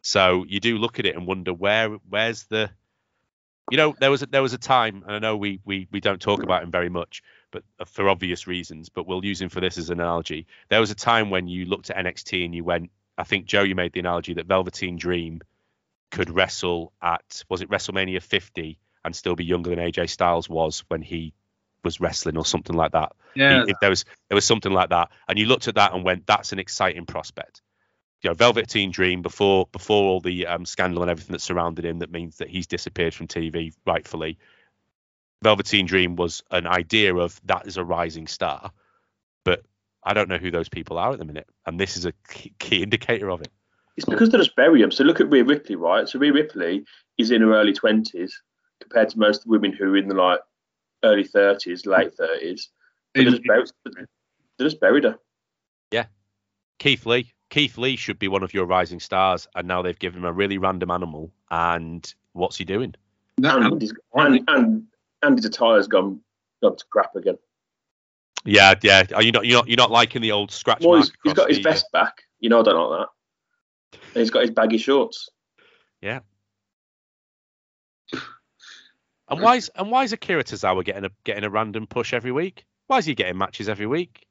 [0.02, 2.70] So you do look at it and wonder where where's the
[3.70, 6.00] you know there was a, there was a time and I know we we we
[6.00, 7.22] don't talk about him very much
[7.56, 10.46] but uh, for obvious reasons but we'll use him for this as an analogy.
[10.68, 13.62] There was a time when you looked at NXT and you went I think Joe
[13.62, 15.40] you made the analogy that Velveteen Dream
[16.10, 20.84] could wrestle at was it WrestleMania 50 and still be younger than AJ Styles was
[20.88, 21.32] when he
[21.82, 23.12] was wrestling or something like that?
[23.34, 25.10] Yeah, He- if there was there was something like that.
[25.28, 27.62] And you looked at that and went that's an exciting prospect.
[28.22, 32.00] You know Velveteen Dream before before all the um, scandal and everything that surrounded him
[32.00, 34.38] that means that he's disappeared from TV rightfully
[35.42, 38.70] Velveteen Dream was an idea of that is a rising star
[39.44, 39.62] but
[40.02, 42.52] I don't know who those people are at the minute and this is a key,
[42.58, 43.52] key indicator of it
[43.96, 44.90] It's because they're just bury them.
[44.90, 46.08] So look at Rhea Ripley, right?
[46.08, 46.84] So Rhea Ripley
[47.18, 48.40] is in her early twenties
[48.80, 50.40] compared to most women who are in the like
[51.02, 52.68] early thirties, late thirties.
[53.14, 53.70] They just, buried,
[54.58, 55.18] they just buried her.
[55.90, 56.06] Yeah,
[56.78, 57.32] Keith Lee.
[57.48, 60.32] Keith Lee should be one of your rising stars, and now they've given him a
[60.32, 61.32] really random animal.
[61.50, 62.94] And what's he doing?
[63.38, 64.82] that, And, and, and
[65.26, 66.20] Andy Tatire's gone
[66.62, 67.38] gone to crap again.
[68.44, 69.04] Yeah, yeah.
[69.14, 69.44] Are you not?
[69.44, 69.68] You're not.
[69.68, 71.04] You're not liking the old scratch Well, mark.
[71.04, 72.22] he's, he's across got his the, uh, vest back.
[72.40, 74.00] You know, I don't like that.
[74.14, 75.28] And he's got his baggy shorts.
[76.00, 76.20] Yeah.
[79.28, 82.30] And why is and why is Akira Tozawa getting a getting a random push every
[82.30, 82.64] week?
[82.86, 84.24] Why is he getting matches every week?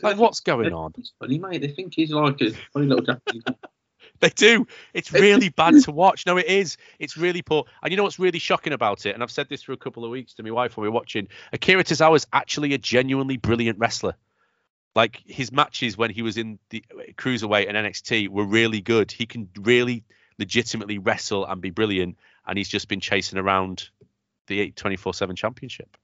[0.00, 0.92] Like, what's going on?
[0.96, 1.60] It's funny, mate.
[1.60, 3.42] They think he's like a funny little Japanese.
[4.20, 4.66] They do.
[4.94, 6.26] It's really bad to watch.
[6.26, 6.76] No, it is.
[6.98, 7.64] It's really poor.
[7.82, 9.14] And you know what's really shocking about it?
[9.14, 10.94] And I've said this for a couple of weeks to my wife when we were
[10.94, 11.28] watching.
[11.52, 14.14] Akira Tozawa is actually a genuinely brilliant wrestler.
[14.94, 16.82] Like his matches when he was in the
[17.16, 19.12] cruiserweight and NXT were really good.
[19.12, 20.04] He can really
[20.38, 22.18] legitimately wrestle and be brilliant.
[22.46, 23.88] And he's just been chasing around
[24.48, 25.96] the 24 7 championship.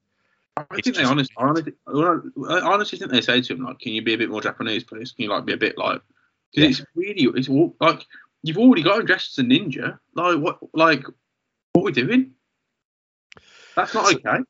[0.57, 3.91] I It's think they honestly, honestly, I honestly think they say to him like, "Can
[3.91, 5.11] you be a bit more Japanese, please?
[5.11, 6.01] Can you like be a bit like?"
[6.55, 7.49] Because it's really, it's
[7.79, 8.05] like
[8.43, 9.99] you've already got him dressed as a ninja.
[10.13, 10.59] Like what?
[10.73, 11.03] Like
[11.73, 12.31] what are we doing?
[13.75, 14.43] That's not So- okay.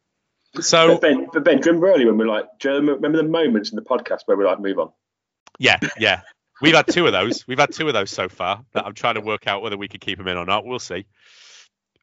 [0.62, 2.76] So, But Ben, but ben, do you remember earlier when we are like, do you
[2.76, 4.90] remember the moments in the podcast where we're like, move on?
[5.60, 6.22] yeah, yeah.
[6.62, 7.46] We've had two of those.
[7.46, 9.90] We've had two of those so far that I'm trying to work out whether we
[9.90, 10.64] can keep them in or not.
[10.66, 11.06] We'll see.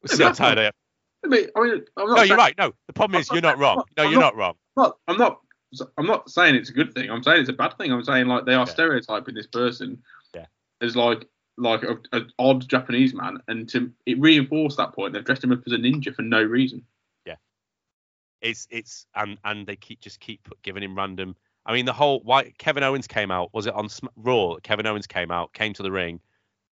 [0.02, 0.72] We'll see how tired I am.
[1.24, 2.54] I mean, I mean, I'm not No, you're right.
[2.58, 3.82] No, the problem is you're not wrong.
[3.96, 4.54] No, I'm you're not- not wrong.
[4.76, 5.38] I'm not, I'm not,
[5.96, 7.10] I'm not saying it's a good thing.
[7.10, 7.92] I'm saying it's a bad thing.
[7.92, 8.72] I'm saying like they are Yeah.
[8.72, 10.02] stereotyping this person
[10.34, 10.46] Yeah.
[10.80, 15.24] as like like a, an odd Japanese man, and to it reinforce that point, they've
[15.24, 16.84] dressed him up as a ninja for no reason.
[17.26, 17.36] Yeah,
[18.40, 21.36] it's it's and and they keep just keep giving him random.
[21.64, 24.56] I mean, the whole why Kevin Owens came out was it on Sm- Raw?
[24.62, 26.20] Kevin Owens came out, came to the ring.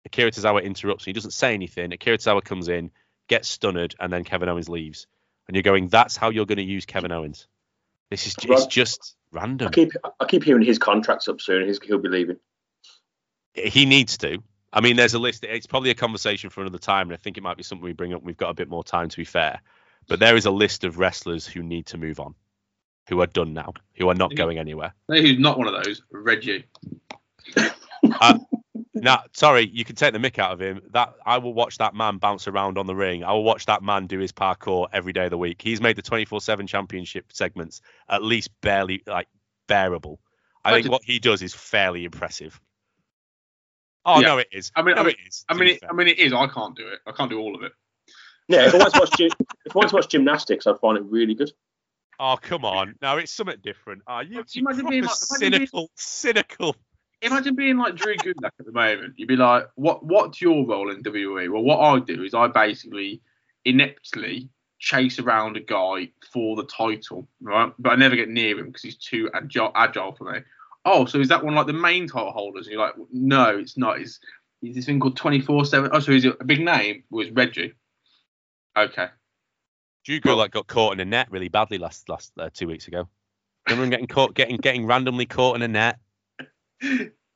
[0.06, 1.06] Akira Tozawa interrupts.
[1.06, 1.92] He doesn't say anything.
[1.92, 2.92] Akira Tozawa comes in,
[3.28, 5.08] gets stunned, and then Kevin Owens leaves.
[5.48, 7.48] and you're going, "That's how you're going to use Kevin Owens."
[8.10, 9.68] This is it's just random.
[9.68, 11.68] I keep I keep hearing his contract's up soon.
[11.68, 12.38] He's, he'll be leaving.
[13.54, 14.40] he needs to.
[14.72, 15.44] I mean, there's a list.
[15.46, 17.94] It's probably a conversation for another time, and I think it might be something we
[17.94, 18.24] bring up.
[18.24, 19.62] We've got a bit more time, to be fair.
[20.08, 22.36] But there is a list of wrestlers who need to move on,
[23.10, 24.94] who are done now, who are not going anywhere.
[25.10, 26.02] No, who's not one of those?
[26.12, 26.66] Reggie.
[28.96, 30.82] Now, sorry, you can take the mick out of him.
[30.92, 33.24] That I will watch that man bounce around on the ring.
[33.26, 35.62] I will watch that man do his parkour every day of the week.
[35.62, 39.28] He's made the 24/7 championship segments at least barely like
[39.68, 40.20] bearable.
[40.64, 42.60] I think Imagine- what he does is fairly impressive.
[44.06, 44.28] Oh Yeah.
[44.28, 44.72] no, it is.
[44.76, 45.46] I mean- no, I mean- it is.
[45.50, 45.84] I mean, it.
[45.90, 46.32] I mean, it is.
[46.34, 47.00] I can't do it.
[47.06, 47.74] I can't do all of it.
[48.48, 51.04] Yeah, if I want to watch if I want to watch gymnastics, I'd find it
[51.06, 51.52] really good.
[52.20, 52.96] Oh come on!
[53.02, 54.04] No, it's something different.
[54.08, 56.76] Oh, you, Imagine you proper being like- imagine being- cynical, cynical.
[57.22, 59.14] Imagine being like Drew Gulak at the moment.
[59.18, 60.06] You'd be like, "What?
[60.06, 63.22] What's your role in WWE?" Well, what I do is I basically
[63.66, 64.50] ineptly
[64.80, 67.72] chase around a guy for the title, right?
[67.80, 70.40] But I never get near him because he's too agile, agile for me.
[70.86, 72.68] Oh, so is that one like the main title holders?
[72.68, 74.00] And you're like, no, it's not.
[74.00, 74.20] It's,
[74.62, 75.90] it's this thing called 24 7.
[75.92, 77.04] Oh, so it a big name?
[77.10, 77.74] Was Reggie.
[78.78, 79.08] Okay.
[80.04, 83.08] Drew Gulak got caught in a net really badly last last uh, two weeks ago.
[83.68, 85.98] Remember him getting caught, getting getting randomly caught in a net.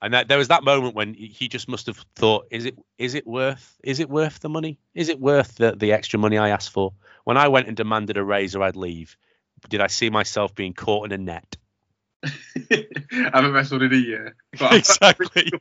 [0.01, 3.15] And that, there was that moment when he just must have thought, is it is
[3.15, 4.79] it worth is it worth the money?
[4.93, 6.93] Is it worth the, the extra money I asked for?
[7.25, 9.17] When I went and demanded a raise or I'd leave,
[9.69, 11.57] did I see myself being caught in a net?
[12.23, 12.85] I
[13.33, 14.35] haven't wrestled in a year.
[14.57, 15.51] but- Exactly.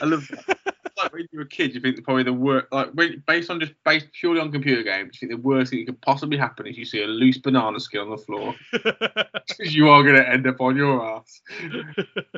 [0.00, 0.58] I love that.
[0.96, 3.60] Like when you were a kid, you think probably the worst, like when, based on
[3.60, 6.66] just based purely on computer games, you think the worst thing that could possibly happen
[6.66, 8.94] is you see a loose banana skin on the floor because
[9.74, 11.42] you are going to end up on your ass.
[11.62, 11.84] You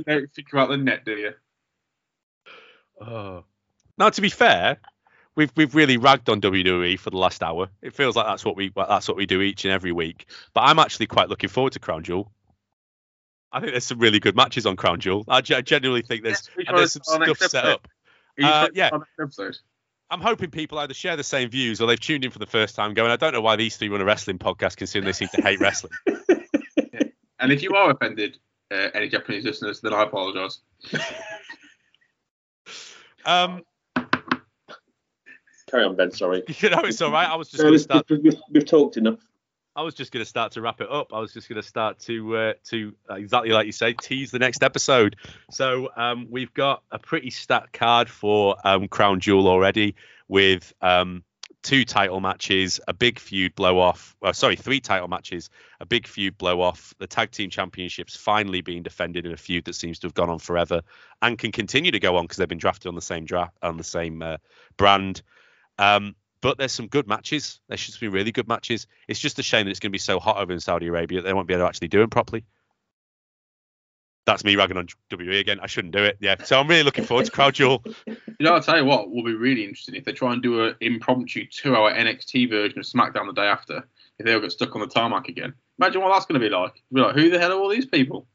[0.06, 1.32] don't think about the net, do you?
[3.00, 3.44] Oh.
[3.96, 4.78] Now, to be fair,
[5.34, 7.68] we've we've really ragged on WWE for the last hour.
[7.80, 10.26] It feels like that's what we that's what we do each and every week.
[10.52, 12.30] But I'm actually quite looking forward to Crown Jewel.
[13.52, 15.24] I think there's some really good matches on Crown Jewel.
[15.28, 17.88] I, genuinely think there's Yes, and there's some try this on stuff set up.
[18.42, 18.90] Uh, yeah.
[18.92, 19.56] on episode?
[20.10, 22.74] I'm hoping people either share the same views or they've tuned in for the first
[22.74, 25.28] time, going, I don't know why these three run a wrestling podcast, considering they seem
[25.34, 25.92] to hate wrestling.
[27.40, 28.38] And if you are offended,
[28.72, 30.60] uh, any Japanese listeners, then I apologise.
[33.24, 33.62] Um,
[35.70, 36.10] Carry on, Ben.
[36.12, 36.42] Sorry.
[36.60, 37.28] you know, it's all right.
[37.28, 38.06] I was just No, going to start.
[38.08, 39.18] we've, we've, we've talked enough.
[39.78, 41.14] I was just going to start to wrap it up.
[41.14, 44.32] I was just going to start to uh, to uh, exactly like you say, tease
[44.32, 45.14] the next episode.
[45.52, 49.94] So um, we've got a pretty stacked card for um, Crown Jewel already,
[50.26, 51.22] with um,
[51.62, 54.16] two title matches, a big feud blow off.
[54.20, 55.48] Well, sorry, three title matches,
[55.78, 56.92] a big feud blow off.
[56.98, 60.28] The tag team championships finally being defended in a feud that seems to have gone
[60.28, 60.82] on forever
[61.22, 63.76] and can continue to go on because they've been drafted on the same draft on
[63.76, 64.38] the same uh,
[64.76, 65.22] brand.
[65.78, 67.60] Um, but there's some good matches.
[67.68, 68.86] There should be really good matches.
[69.08, 71.20] It's just a shame that it's going to be so hot over in Saudi Arabia
[71.20, 72.44] that they won't be able to actually do them properly.
[74.26, 75.58] That's me ragging on WWE again.
[75.62, 76.18] I shouldn't do it.
[76.20, 76.36] Yeah.
[76.44, 77.82] So I'm really looking forward to Crown Jewel.
[78.06, 80.64] You know, I'll tell you what will be really interesting if they try and do
[80.64, 83.88] an impromptu two-hour NXT version of SmackDown the day after.
[84.18, 86.54] If they all get stuck on the tarmac again, imagine what that's going to be
[86.54, 86.82] like.
[86.92, 88.26] Be like, who the hell are all these people?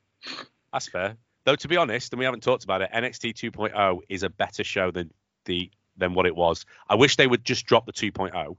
[0.71, 1.15] That's fair.
[1.45, 4.63] Though to be honest, and we haven't talked about it, NXT 2.0 is a better
[4.63, 5.11] show than
[5.45, 6.65] the than what it was.
[6.89, 8.57] I wish they would just drop the 2.0.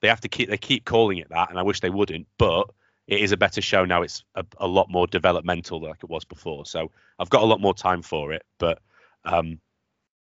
[0.00, 2.26] They have to keep they keep calling it that, and I wish they wouldn't.
[2.36, 2.68] But
[3.06, 4.02] it is a better show now.
[4.02, 6.66] It's a, a lot more developmental like it was before.
[6.66, 8.44] So I've got a lot more time for it.
[8.58, 8.80] But
[9.24, 9.60] um,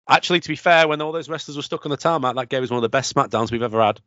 [0.09, 2.63] actually, to be fair, when all those wrestlers were stuck on the tarmac, that gave
[2.63, 4.01] us one of the best Smackdowns we've ever had.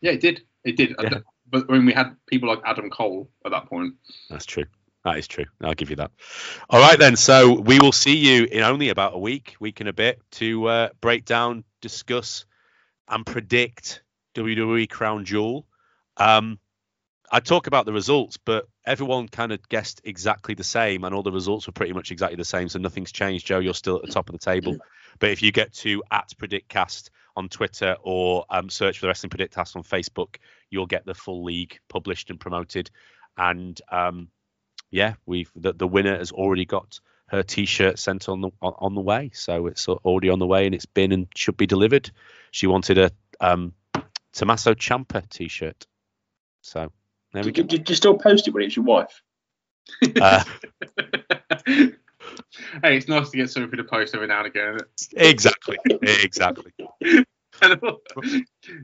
[0.00, 0.42] Yeah, it did.
[0.64, 0.94] It did.
[1.00, 1.18] Yeah.
[1.50, 3.94] But when we had people like Adam Cole at that point,
[4.30, 4.64] That's true.
[5.04, 5.46] That is true.
[5.60, 6.12] I'll give you that.
[6.70, 7.16] All right, then.
[7.16, 10.66] So we will see you in only about a week, week and a bit, to
[10.66, 12.46] uh, break down, discuss,
[13.08, 14.02] and predict
[14.34, 15.66] WWE Crown Jewel.
[16.16, 16.58] Um,
[17.30, 21.22] I talk about the results, but everyone kind of guessed exactly the same, and all
[21.22, 22.68] the results were pretty much exactly the same.
[22.68, 23.58] So nothing's changed, Joe.
[23.58, 24.76] You're still at the top of the table.
[25.18, 29.28] But if you get to at PredictCast on Twitter or um, search for the Wrestling
[29.28, 30.36] PredictCast on Facebook,
[30.70, 32.90] you'll get the full league published and promoted.
[33.36, 34.28] And um,
[34.90, 36.98] yeah, we've the, the winner has already got
[37.32, 40.74] her T-shirt sent on the on, the way, so it's already on the way and
[40.74, 42.10] it's been and should be delivered.
[42.50, 43.10] She wanted a
[43.40, 43.72] um,
[44.32, 45.86] Tommaso Ciampa T-shirt,
[46.60, 46.92] so
[47.32, 47.76] there we Did, go.
[47.76, 49.22] did you still post it when it's your wife?
[50.20, 50.44] Uh,
[51.66, 51.96] hey,
[52.82, 54.78] it's nice to get something to post every now and again.
[55.14, 56.72] Exactly, exactly.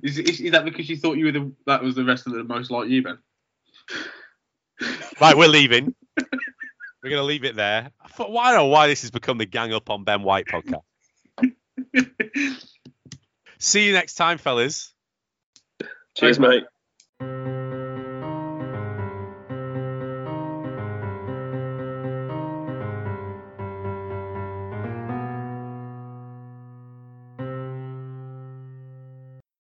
[0.03, 2.49] is, is, is that because you thought you were the that was the wrestler that
[2.49, 3.19] most like you, Ben?
[5.21, 5.95] Right, we're leaving.
[7.09, 7.91] We're gonna leave it there.
[8.05, 10.23] I thought, why I don't know why this has become the Gang Up on Ben
[10.23, 10.83] White podcast.
[13.59, 14.93] See you next time, fellas.
[16.15, 16.65] Cheers, mate.